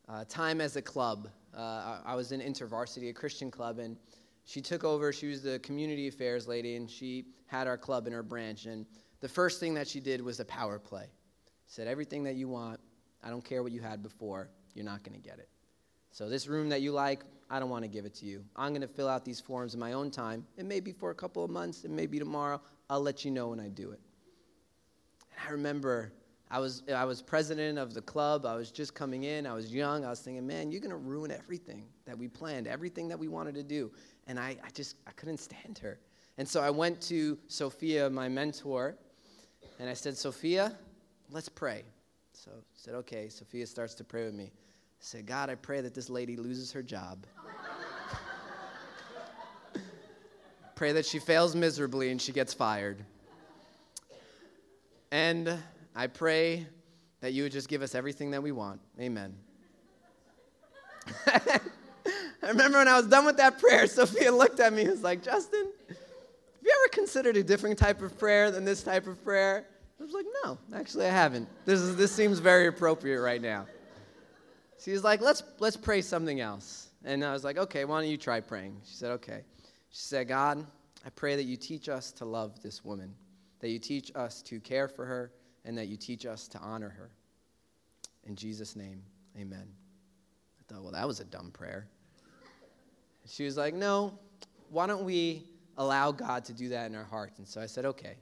uh, 0.08 0.24
time 0.28 0.60
as 0.60 0.76
a 0.76 0.82
club. 0.82 1.28
Uh, 1.56 1.98
I 2.04 2.14
was 2.14 2.32
in 2.32 2.40
InterVarsity, 2.40 3.10
a 3.10 3.12
Christian 3.12 3.50
club, 3.50 3.78
and 3.78 3.96
she 4.44 4.60
took 4.60 4.84
over. 4.84 5.12
She 5.12 5.26
was 5.26 5.42
the 5.42 5.58
community 5.60 6.08
affairs 6.08 6.46
lady, 6.46 6.76
and 6.76 6.90
she 6.90 7.26
had 7.46 7.66
our 7.66 7.78
club 7.78 8.06
in 8.06 8.12
her 8.12 8.22
branch. 8.22 8.66
And 8.66 8.86
the 9.20 9.28
first 9.28 9.58
thing 9.60 9.74
that 9.74 9.88
she 9.88 10.00
did 10.00 10.20
was 10.20 10.40
a 10.40 10.44
power 10.44 10.78
play. 10.78 11.06
Said, 11.66 11.88
Everything 11.88 12.22
that 12.24 12.36
you 12.36 12.48
want, 12.48 12.80
I 13.24 13.30
don't 13.30 13.44
care 13.44 13.62
what 13.62 13.72
you 13.72 13.80
had 13.80 14.02
before, 14.02 14.50
you're 14.74 14.84
not 14.84 15.02
going 15.02 15.20
to 15.20 15.28
get 15.28 15.38
it. 15.38 15.48
So, 16.12 16.28
this 16.28 16.46
room 16.46 16.68
that 16.68 16.80
you 16.80 16.92
like, 16.92 17.24
I 17.50 17.58
don't 17.58 17.70
want 17.70 17.84
to 17.84 17.88
give 17.88 18.04
it 18.04 18.14
to 18.16 18.26
you. 18.26 18.44
I'm 18.54 18.70
going 18.70 18.82
to 18.82 18.88
fill 18.88 19.08
out 19.08 19.24
these 19.24 19.40
forms 19.40 19.74
in 19.74 19.80
my 19.80 19.92
own 19.92 20.10
time. 20.10 20.46
It 20.56 20.64
may 20.64 20.80
be 20.80 20.92
for 20.92 21.10
a 21.10 21.14
couple 21.14 21.44
of 21.44 21.50
months, 21.50 21.84
it 21.84 21.90
may 21.90 22.06
be 22.06 22.18
tomorrow. 22.18 22.60
I'll 22.88 23.00
let 23.00 23.24
you 23.24 23.30
know 23.30 23.48
when 23.48 23.60
I 23.60 23.68
do 23.68 23.90
it. 23.90 24.00
And 25.32 25.48
I 25.48 25.50
remember 25.50 26.12
I 26.50 26.60
was, 26.60 26.84
I 26.94 27.04
was 27.04 27.22
president 27.22 27.78
of 27.78 27.92
the 27.92 28.02
club. 28.02 28.46
I 28.46 28.54
was 28.54 28.70
just 28.70 28.94
coming 28.94 29.24
in. 29.24 29.46
I 29.46 29.52
was 29.52 29.74
young. 29.74 30.04
I 30.04 30.10
was 30.10 30.20
thinking, 30.20 30.46
man, 30.46 30.70
you're 30.70 30.80
going 30.80 30.90
to 30.90 30.96
ruin 30.96 31.32
everything 31.32 31.86
that 32.04 32.16
we 32.16 32.28
planned, 32.28 32.68
everything 32.68 33.08
that 33.08 33.18
we 33.18 33.26
wanted 33.26 33.54
to 33.56 33.64
do. 33.64 33.90
And 34.28 34.38
I, 34.38 34.56
I 34.64 34.70
just, 34.72 34.96
I 35.06 35.10
couldn't 35.12 35.38
stand 35.38 35.78
her. 35.78 35.98
And 36.38 36.48
so 36.48 36.60
I 36.60 36.70
went 36.70 37.00
to 37.02 37.36
Sophia, 37.48 38.08
my 38.10 38.28
mentor, 38.28 38.96
and 39.80 39.90
I 39.90 39.94
said, 39.94 40.16
Sophia, 40.16 40.76
let's 41.30 41.48
pray. 41.48 41.82
So 42.32 42.50
I 42.52 42.62
said, 42.74 42.94
okay. 42.94 43.28
Sophia 43.28 43.66
starts 43.66 43.94
to 43.94 44.04
pray 44.04 44.24
with 44.24 44.34
me. 44.34 44.52
I 44.54 45.00
said, 45.00 45.26
God, 45.26 45.50
I 45.50 45.56
pray 45.56 45.80
that 45.80 45.94
this 45.94 46.08
lady 46.08 46.36
loses 46.36 46.70
her 46.72 46.82
job. 46.82 47.26
pray 50.76 50.92
that 50.92 51.06
she 51.06 51.18
fails 51.18 51.56
miserably 51.56 52.10
and 52.10 52.20
she 52.20 52.32
gets 52.32 52.54
fired. 52.54 53.04
And 55.10 55.58
I 55.96 56.08
pray 56.08 56.66
that 57.22 57.32
you 57.32 57.44
would 57.44 57.52
just 57.52 57.68
give 57.68 57.80
us 57.80 57.94
everything 57.94 58.30
that 58.32 58.42
we 58.42 58.52
want. 58.52 58.82
Amen. 59.00 59.34
I 61.26 61.60
remember 62.42 62.78
when 62.78 62.86
I 62.86 62.98
was 62.98 63.06
done 63.06 63.24
with 63.24 63.38
that 63.38 63.58
prayer, 63.58 63.86
Sophia 63.86 64.30
looked 64.30 64.60
at 64.60 64.74
me 64.74 64.82
and 64.82 64.90
was 64.90 65.02
like, 65.02 65.22
Justin, 65.22 65.66
have 65.88 65.96
you 66.62 66.70
ever 66.84 66.90
considered 66.92 67.38
a 67.38 67.42
different 67.42 67.78
type 67.78 68.02
of 68.02 68.18
prayer 68.18 68.50
than 68.50 68.62
this 68.64 68.82
type 68.82 69.06
of 69.06 69.24
prayer? 69.24 69.66
I 69.98 70.02
was 70.02 70.12
like, 70.12 70.26
no, 70.44 70.58
actually 70.74 71.06
I 71.06 71.10
haven't. 71.10 71.48
This, 71.64 71.80
is, 71.80 71.96
this 71.96 72.12
seems 72.12 72.40
very 72.40 72.66
appropriate 72.66 73.22
right 73.22 73.40
now. 73.40 73.66
She 74.78 74.92
was 74.92 75.02
like, 75.02 75.22
let's, 75.22 75.42
let's 75.60 75.78
pray 75.78 76.02
something 76.02 76.40
else. 76.40 76.90
And 77.04 77.24
I 77.24 77.32
was 77.32 77.42
like, 77.42 77.56
okay, 77.56 77.86
why 77.86 78.02
don't 78.02 78.10
you 78.10 78.18
try 78.18 78.40
praying? 78.40 78.76
She 78.84 78.94
said, 78.94 79.12
okay. 79.12 79.44
She 79.88 80.02
said, 80.02 80.28
God, 80.28 80.66
I 81.06 81.08
pray 81.10 81.36
that 81.36 81.44
you 81.44 81.56
teach 81.56 81.88
us 81.88 82.12
to 82.12 82.26
love 82.26 82.60
this 82.62 82.84
woman, 82.84 83.14
that 83.60 83.70
you 83.70 83.78
teach 83.78 84.12
us 84.14 84.42
to 84.42 84.60
care 84.60 84.88
for 84.88 85.06
her, 85.06 85.32
and 85.66 85.76
that 85.76 85.88
you 85.88 85.96
teach 85.96 86.24
us 86.24 86.48
to 86.48 86.58
honor 86.60 86.88
her. 86.88 87.10
In 88.24 88.36
Jesus' 88.36 88.76
name, 88.76 89.02
amen. 89.38 89.66
I 90.58 90.72
thought, 90.72 90.82
well, 90.82 90.92
that 90.92 91.06
was 91.06 91.20
a 91.20 91.24
dumb 91.24 91.50
prayer. 91.50 91.88
She 93.26 93.44
was 93.44 93.56
like, 93.56 93.74
no, 93.74 94.18
why 94.70 94.86
don't 94.86 95.04
we 95.04 95.44
allow 95.76 96.12
God 96.12 96.44
to 96.46 96.52
do 96.52 96.68
that 96.70 96.86
in 96.86 96.96
our 96.96 97.04
hearts? 97.04 97.38
And 97.38 97.46
so 97.46 97.60
I 97.60 97.66
said, 97.66 97.84
okay. 97.84 98.16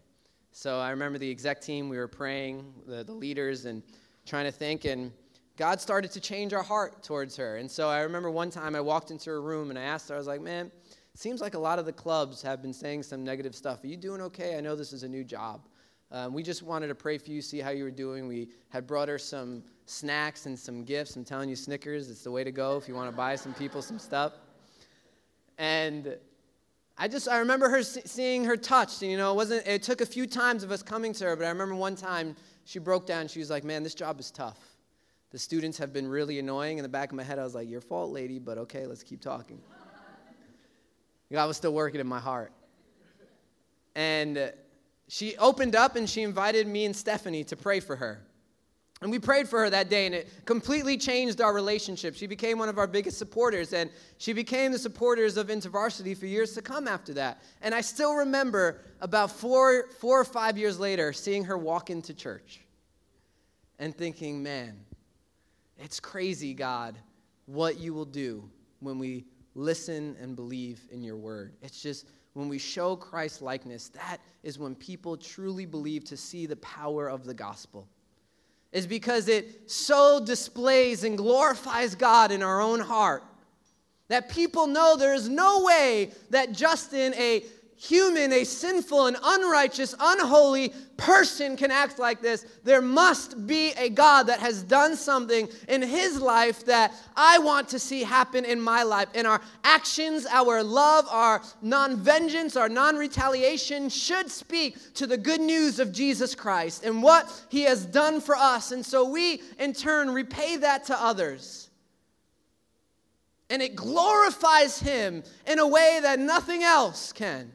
So 0.51 0.81
I 0.81 0.91
remember 0.91 1.19
the 1.19 1.31
exec 1.31 1.61
team, 1.61 1.89
we 1.89 1.99
were 1.99 2.09
praying, 2.09 2.73
the, 2.87 3.05
the 3.05 3.13
leaders, 3.13 3.67
and 3.67 3.83
trying 4.25 4.47
to 4.47 4.53
think, 4.53 4.87
and 4.87 5.13
God 5.57 5.81
started 5.81 6.11
to 6.13 6.21
change 6.21 6.53
our 6.53 6.63
heart 6.63 7.03
towards 7.03 7.37
her. 7.37 7.59
And 7.59 7.71
so 7.71 7.89
I 7.89 8.01
remember 8.01 8.31
one 8.31 8.51
time 8.51 8.75
I 8.75 8.81
walked 8.81 9.11
into 9.11 9.31
her 9.31 9.43
room 9.43 9.71
and 9.71 9.79
I 9.79 9.83
asked 9.83 10.09
her, 10.09 10.15
I 10.15 10.19
was 10.19 10.27
like, 10.27 10.41
man, 10.41 10.71
seems 11.15 11.41
like 11.41 11.55
a 11.55 11.59
lot 11.59 11.79
of 11.79 11.85
the 11.85 11.93
clubs 11.93 12.43
have 12.43 12.63
been 12.63 12.73
saying 12.73 13.03
some 13.03 13.23
negative 13.23 13.55
stuff. 13.55 13.85
Are 13.85 13.87
you 13.87 13.97
doing 13.97 14.21
okay? 14.23 14.57
I 14.57 14.61
know 14.61 14.75
this 14.75 14.93
is 14.93 15.03
a 15.03 15.09
new 15.09 15.23
job. 15.25 15.67
Um, 16.15 16.33
we 16.33 16.45
just 16.45 16.63
wanted 16.63 16.87
to 16.87 16.95
pray 16.95 17.19
for 17.19 17.33
you, 17.33 17.43
see 17.43 17.59
how 17.59 17.71
you 17.71 17.83
were 17.83 17.91
doing. 17.91 18.29
We 18.29 18.49
had 18.69 18.87
brought 18.87 19.09
her 19.09 19.19
some 19.19 19.65
snacks 19.87 20.47
and 20.47 20.57
some 20.57 20.85
gifts. 20.85 21.17
I'm 21.17 21.25
telling 21.25 21.49
you, 21.49 21.57
Snickers, 21.57 22.09
it's 22.09 22.23
the 22.23 22.31
way 22.31 22.45
to 22.45 22.53
go 22.53 22.77
if 22.77 22.87
you 22.87 22.95
want 22.95 23.11
to 23.11 23.17
buy 23.17 23.35
some 23.35 23.53
people 23.53 23.83
some 23.83 23.99
stuff. 23.99 24.35
And 25.59 26.17
I 26.97 27.09
just, 27.09 27.29
I 27.29 27.39
remember 27.39 27.69
her 27.69 27.83
seeing 27.83 28.45
her 28.45 28.57
touched. 28.57 29.03
And, 29.03 29.11
you 29.11 29.17
know, 29.17 29.33
it, 29.33 29.35
wasn't, 29.35 29.67
it 29.67 29.83
took 29.83 30.03
a 30.03 30.07
few 30.07 30.25
times 30.25 30.63
of 30.63 30.71
us 30.71 30.85
coming 30.85 31.13
to 31.15 31.25
her, 31.25 31.35
but 31.35 31.47
I 31.47 31.49
remember 31.49 31.75
one 31.75 31.97
time 31.97 32.37
she 32.65 32.79
broke 32.79 33.09
down. 33.09 33.27
She 33.27 33.41
was 33.41 33.51
like, 33.51 33.65
man, 33.65 33.83
this 33.83 33.97
job 33.97 34.21
is 34.21 34.31
tough. 34.31 34.61
The 35.33 35.39
students 35.41 35.77
have 35.79 35.93
been 35.93 36.07
really 36.07 36.39
annoying. 36.39 36.79
In 36.79 36.85
the 36.85 36.89
back 36.89 37.11
of 37.11 37.17
my 37.17 37.25
head, 37.25 37.41
I 37.41 37.43
was 37.43 37.57
like, 37.57 37.69
your 37.69 37.81
fault, 37.81 38.13
lady, 38.13 38.39
but 38.39 38.57
okay, 38.57 38.87
let's 38.87 39.03
keep 39.03 39.21
talking. 39.21 39.61
God 41.33 41.49
was 41.49 41.57
still 41.57 41.75
working 41.75 42.01
in 42.01 42.07
my 42.07 42.21
heart. 42.21 42.53
And 43.97 44.53
she 45.09 45.37
opened 45.37 45.77
up 45.77 45.97
and 45.97 46.09
she 46.09 46.23
invited 46.23 46.67
me 46.67 46.85
and 46.85 46.97
Stephanie 46.97 47.45
to 47.45 47.57
pray 47.57 47.81
for 47.81 47.97
her. 47.97 48.27
And 49.01 49.11
we 49.11 49.19
prayed 49.19 49.49
for 49.49 49.59
her 49.59 49.69
that 49.69 49.91
day, 49.91 50.07
and 50.07 50.15
it 50.15 50.31
completely 50.47 50.97
changed 50.97 51.43
our 51.43 51.53
relationship. 51.53 52.15
She 52.15 52.27
became 52.27 52.59
one 52.59 52.71
of 52.71 52.79
our 52.79 52.87
biggest 52.87 53.19
supporters, 53.19 53.75
and 53.75 53.91
she 54.17 54.33
became 54.33 54.73
the 54.73 54.79
supporters 54.79 55.37
of 55.37 55.49
InterVarsity 55.49 56.17
for 56.17 56.25
years 56.25 56.55
to 56.55 56.63
come 56.63 56.89
after 56.89 57.13
that. 57.15 57.43
And 57.61 57.75
I 57.75 57.83
still 57.83 58.15
remember 58.15 58.81
about 59.03 59.31
four, 59.31 59.89
four 59.99 60.21
or 60.21 60.25
five 60.25 60.57
years 60.57 60.79
later 60.79 61.13
seeing 61.13 61.45
her 61.45 61.59
walk 61.59 61.91
into 61.91 62.15
church 62.15 62.61
and 63.79 63.95
thinking, 63.95 64.43
man, 64.43 64.79
it's 65.77 66.01
crazy, 66.01 66.55
God, 66.55 66.97
what 67.47 67.79
you 67.79 67.93
will 67.93 68.07
do 68.07 68.49
when 68.81 68.99
we 68.99 69.27
listen 69.55 70.17
and 70.21 70.35
believe 70.35 70.81
in 70.91 71.03
your 71.03 71.17
word. 71.17 71.53
It's 71.61 71.83
just 71.83 72.07
when 72.35 72.49
we 72.49 72.59
show 72.59 72.97
Christ 72.97 73.41
likeness, 73.43 73.89
that 73.89 74.19
is 74.43 74.59
when 74.59 74.75
people 74.75 75.17
truly 75.17 75.67
believe 75.67 76.05
to 76.05 76.17
see 76.17 76.47
the 76.47 76.57
power 76.57 77.09
of 77.09 77.25
the 77.25 77.35
gospel. 77.35 77.89
Is 78.73 78.87
because 78.87 79.29
it 79.29 79.71
so 79.71 80.21
displays 80.25 81.05
and 81.05 81.17
glorifies 81.17 81.95
God 81.95 82.33
in 82.33 82.43
our 82.43 82.61
own 82.61 82.81
heart 82.81 83.23
that 84.09 84.29
people 84.29 84.67
know 84.67 84.97
there 84.97 85.15
is 85.15 85.29
no 85.29 85.65
way 85.65 86.11
that 86.31 86.53
Justin, 86.53 87.15
a 87.15 87.45
human, 87.77 88.33
a 88.33 88.45
sinful 88.45 89.07
and 89.07 89.17
unrighteous, 89.23 89.95
unholy 89.99 90.73
person 90.97 91.57
can 91.57 91.71
act 91.71 91.99
like 91.99 92.21
this, 92.21 92.47
there 92.63 92.81
must 92.81 93.47
be 93.47 93.73
a 93.77 93.89
God 93.89 94.25
that 94.25 94.41
has 94.41 94.63
done 94.63 94.97
something 94.97 95.49
in 95.69 95.83
his 95.83 96.21
life 96.21 96.65
that 96.67 96.93
I 97.17 97.39
want 97.39 97.69
to 97.71 97.79
see 97.79 98.03
happen 98.03 98.45
in 98.45 98.61
my 98.61 98.83
life. 98.83 99.09
And 99.15 99.27
our 99.27 99.41
actions, 99.65 100.27
our 100.27 100.63
love, 100.63 101.07
our 101.11 101.43
non 101.63 101.97
vengeance, 101.97 102.57
our 102.57 102.69
non 102.69 102.97
retaliation 102.97 103.89
should 103.89 104.31
speak 104.31 104.95
to 104.95 105.07
the 105.07 105.17
good 105.17 105.41
news 105.41 105.79
of 105.79 105.93
Jesus 105.93 106.35
Christ 106.35 106.85
and 106.85 107.03
what 107.03 107.31
he 107.49 107.63
has 107.63 107.85
done 107.85 108.21
for 108.21 108.37
us. 108.37 108.73
And 108.73 108.85
so 108.85 109.09
we, 109.09 109.43
in 109.59 109.73
turn, 109.73 110.11
repay 110.11 110.57
that 110.59 110.85
to 110.87 111.03
others. 111.03 111.71
And 113.51 113.61
it 113.61 113.77
glorifies 113.77 114.81
him 114.81 115.23
in 115.47 115.59
a 115.59 115.67
way 115.67 115.99
that 116.03 116.19
nothing 116.19 116.63
else 116.63 117.13
can 117.13 117.53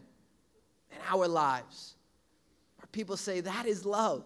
in 0.99 1.05
our 1.09 1.27
lives. 1.27 1.95
Our 2.79 2.88
people 2.88 3.17
say 3.17 3.41
that 3.41 3.65
is 3.65 3.85
love. 3.85 4.23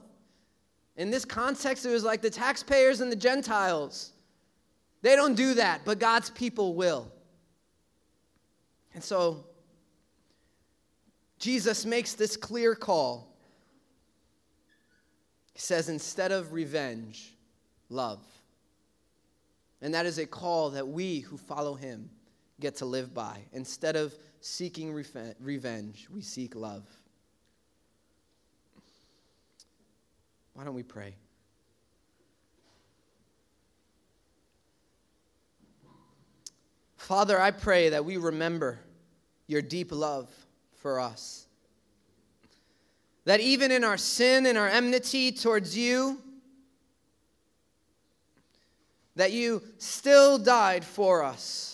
In 0.95 1.09
this 1.09 1.25
context, 1.25 1.85
it 1.85 1.89
was 1.89 2.03
like 2.03 2.21
the 2.21 2.29
taxpayers 2.29 3.01
and 3.01 3.11
the 3.11 3.15
Gentiles. 3.15 4.11
They 5.01 5.15
don't 5.15 5.35
do 5.35 5.55
that, 5.55 5.81
but 5.85 5.99
God's 5.99 6.29
people 6.29 6.75
will. 6.75 7.11
And 8.93 9.03
so, 9.03 9.45
Jesus 11.39 11.85
makes 11.85 12.13
this 12.13 12.37
clear 12.37 12.75
call. 12.75 13.35
He 15.53 15.59
says, 15.59 15.89
instead 15.89 16.31
of 16.31 16.53
revenge, 16.53 17.33
love. 17.89 18.23
And 19.81 19.93
that 19.93 20.05
is 20.05 20.19
a 20.19 20.25
call 20.25 20.69
that 20.71 20.87
we 20.87 21.19
who 21.19 21.37
follow 21.37 21.73
him 21.73 22.09
get 22.59 22.77
to 22.77 22.85
live 22.85 23.13
by. 23.13 23.41
Instead 23.51 23.95
of 23.95 24.13
seeking 24.45 24.93
revenge, 24.93 26.07
we 26.13 26.21
seek 26.21 26.53
love. 26.53 26.83
Why 30.53 30.65
don't 30.65 30.75
we 30.75 30.83
pray? 30.83 31.15
Father, 36.97 37.39
I 37.39 37.51
pray 37.51 37.89
that 37.89 38.03
we 38.03 38.17
remember 38.17 38.79
your 39.47 39.61
deep 39.61 39.93
love 39.93 40.29
for 40.75 40.99
us. 40.99 41.47
That 43.23 43.39
even 43.39 43.71
in 43.71 43.85
our 43.85 43.97
sin 43.97 44.45
and 44.45 44.57
our 44.57 44.67
enmity 44.67 45.31
towards 45.31 45.77
you, 45.77 46.17
that 49.15 49.31
you 49.31 49.63
still 49.77 50.37
died 50.37 50.83
for 50.83 51.23
us. 51.23 51.72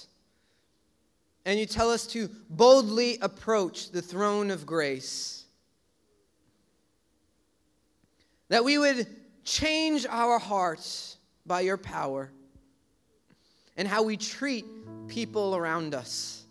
And 1.50 1.60
you 1.60 1.66
tell 1.66 1.90
us 1.90 2.06
to 2.06 2.30
boldly 2.48 3.18
approach 3.24 3.90
the 3.90 4.04
throne 4.04 4.52
of 4.52 4.68
grace. 4.68 5.46
That 8.50 8.64
we 8.64 8.78
would 8.78 9.08
change 9.44 10.06
our 10.08 10.38
hearts 10.38 11.18
by 11.48 11.62
your 11.62 11.78
power 11.78 12.30
and 13.78 13.88
how 13.88 14.04
we 14.04 14.16
treat 14.16 14.64
people 15.08 15.56
around 15.56 15.96
us. 15.96 16.44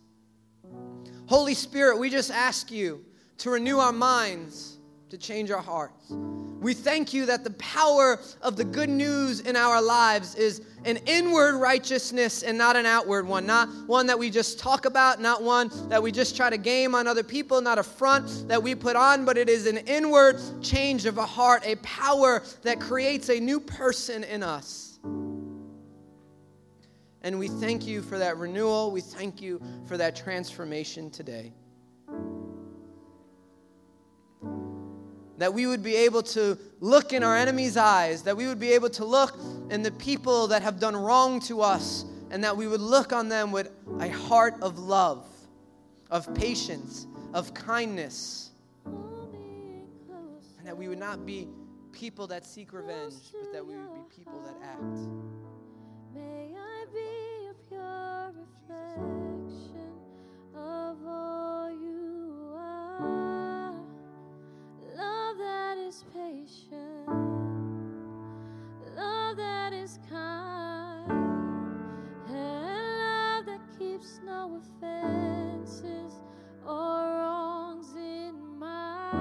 Holy 1.27 1.55
Spirit, 1.55 2.01
we 2.01 2.11
just 2.11 2.33
ask 2.33 2.73
you 2.73 3.05
to 3.37 3.51
renew 3.51 3.79
our 3.79 3.93
minds, 3.93 4.79
to 5.11 5.17
change 5.17 5.53
our 5.53 5.63
hearts. 5.63 6.13
We 6.61 6.75
thank 6.75 7.15
you 7.15 7.27
that 7.27 7.45
the 7.45 7.53
power 7.53 8.21
of 8.43 8.57
the 8.57 8.65
good 8.65 8.89
news 8.89 9.41
in 9.41 9.55
our 9.55 9.81
lives 9.81 10.35
is 10.35 10.63
an 10.85 10.97
inward 11.07 11.57
righteousness 11.57 12.43
and 12.43 12.59
not 12.59 12.75
an 12.75 12.85
outward 12.85 13.27
one. 13.27 13.47
Not 13.47 13.69
one 13.87 14.07
that 14.07 14.19
we 14.19 14.29
just 14.29 14.59
talk 14.59 14.85
about, 14.85 15.21
not 15.21 15.43
one 15.43 15.71
that 15.89 16.03
we 16.03 16.11
just 16.11 16.37
try 16.37 16.51
to 16.51 16.57
game 16.57 16.95
on 16.95 17.07
other 17.07 17.23
people, 17.23 17.61
not 17.61 17.79
a 17.79 17.83
front 17.83 18.49
that 18.49 18.61
we 18.61 18.75
put 18.75 18.97
on, 18.97 19.25
but 19.25 19.39
it 19.39 19.49
is 19.49 19.67
an 19.67 19.79
inward 19.79 20.41
change 20.61 21.07
of 21.07 21.19
a 21.19 21.27
heart, 21.27 21.63
a 21.65 21.77
power 21.77 22.43
that 22.63 22.81
creates 22.81 23.29
a 23.29 23.39
new 23.39 23.61
person 23.61 24.25
in 24.25 24.43
us. 24.43 24.99
And 27.23 27.39
we 27.39 27.49
thank 27.49 27.87
you 27.87 28.03
for 28.03 28.19
that 28.19 28.37
renewal. 28.37 28.91
We 28.91 29.01
thank 29.01 29.41
you 29.43 29.61
for 29.87 29.97
that 29.97 30.17
transformation 30.17 31.11
today. 31.11 31.53
That 35.39 35.55
we 35.55 35.67
would 35.67 35.83
be 35.83 35.97
able 35.97 36.23
to 36.23 36.59
look 36.81 37.13
in 37.13 37.23
our 37.23 37.37
enemy's 37.37 37.77
eyes, 37.77 38.23
that 38.23 38.37
we 38.37 38.47
would 38.47 38.61
be 38.61 38.73
able 38.73 38.91
to 38.91 39.05
look 39.05 39.37
in 39.71 39.83
the 39.83 39.93
people 39.93 40.49
that 40.49 40.63
have 40.63 40.79
done 40.81 40.97
wrong 40.97 41.41
to 41.41 41.63
us, 41.63 42.05
and 42.31 42.45
that 42.45 42.57
we 42.57 42.67
would 42.67 42.81
look 42.81 43.13
on 43.13 43.29
them 43.29 43.53
with 43.53 43.71
a 44.01 44.09
heart 44.09 44.55
of 44.61 44.79
love, 44.79 45.27
of 46.11 46.35
patience, 46.35 47.07
of 47.33 47.55
kindness, 47.55 48.51
and 48.85 50.67
that 50.67 50.77
we 50.77 50.89
would 50.89 50.99
not 50.99 51.25
be 51.25 51.47
people 51.93 52.27
that 52.27 52.45
seek 52.45 52.73
revenge, 52.73 53.15
but 53.33 53.53
that 53.53 53.65
we 53.65 53.75
would 53.75 53.95
be 53.95 54.01
people 54.17 54.41
that 54.43 54.57
act. 54.63 54.99
May 56.15 56.55
I 56.57 56.85
be 56.93 57.49
a 57.51 57.55
pure 57.69 58.33
reflection 58.69 59.93
of 60.55 60.97
all 61.07 61.71
you 61.71 62.08
is 65.41 66.05
patient, 66.13 67.09
love 68.97 69.37
that 69.37 69.73
is 69.73 69.99
kind, 70.11 71.11
and 72.29 72.99
love 72.99 73.47
that 73.47 73.61
keeps 73.79 74.21
no 74.25 74.61
offenses 74.61 76.13
or 76.67 76.75
wrongs 76.75 77.95
in 77.95 78.59
mind. 78.59 79.19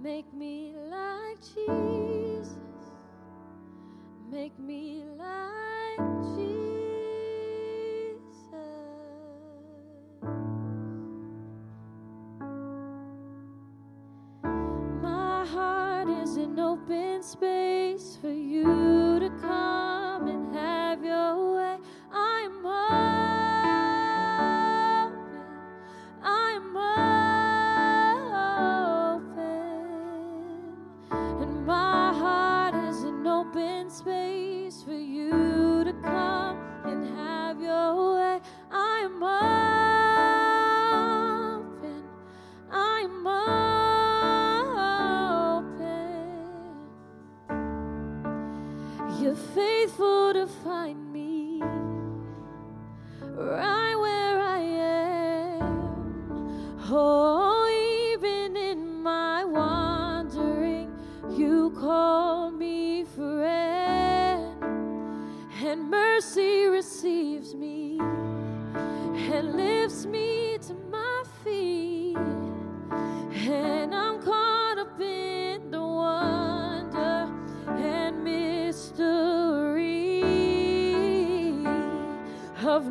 Make 0.00 0.32
me 0.32 0.74
like 0.88 1.40
Jesus, 1.54 2.56
make 4.30 4.58
me 4.58 5.04
like 5.18 5.61
open 16.58 17.22
space 17.22 18.18
for 18.20 18.28
you 18.30 19.20
to 19.20 19.30
come 19.40 19.81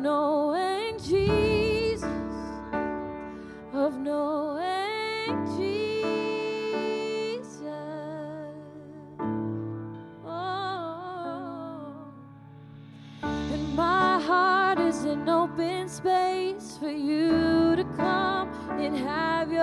knowing 0.02 0.98
Jesus, 0.98 2.02
of 3.72 3.96
knowing 3.98 5.46
Jesus. 5.56 7.46
Oh, 10.26 11.94
and 13.22 13.76
my 13.76 14.20
heart 14.20 14.80
is 14.80 15.04
an 15.04 15.28
open 15.28 15.88
space 15.88 16.76
for 16.78 16.90
you 16.90 17.76
to 17.76 17.84
come 17.96 18.50
and 18.80 18.96
have 18.96 19.52
your 19.52 19.62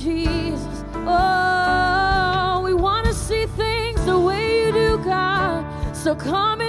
Jesus. 0.00 0.84
Oh, 1.06 2.62
we 2.64 2.74
want 2.74 3.06
to 3.06 3.14
see 3.14 3.46
things 3.46 4.04
the 4.04 4.18
way 4.18 4.66
you 4.66 4.72
do, 4.72 4.98
God. 4.98 5.64
So 5.96 6.14
come. 6.14 6.63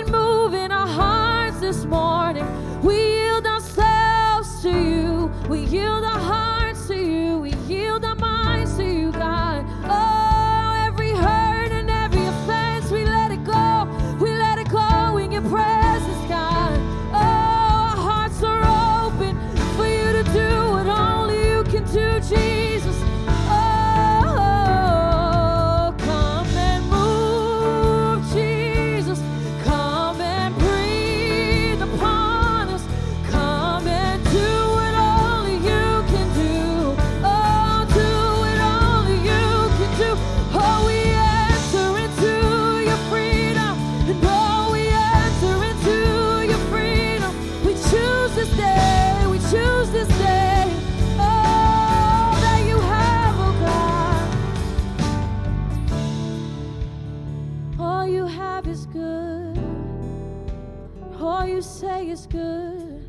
all 61.21 61.45
you 61.47 61.61
say 61.61 62.09
is 62.09 62.25
good. 62.25 63.05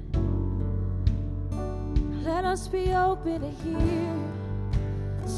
Let 2.25 2.45
us 2.45 2.69
be 2.69 2.93
open 2.93 3.41
to 3.41 3.51
hear. 3.63 4.15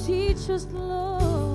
Teach 0.06 0.50
us, 0.50 0.66
Lord. 0.70 1.47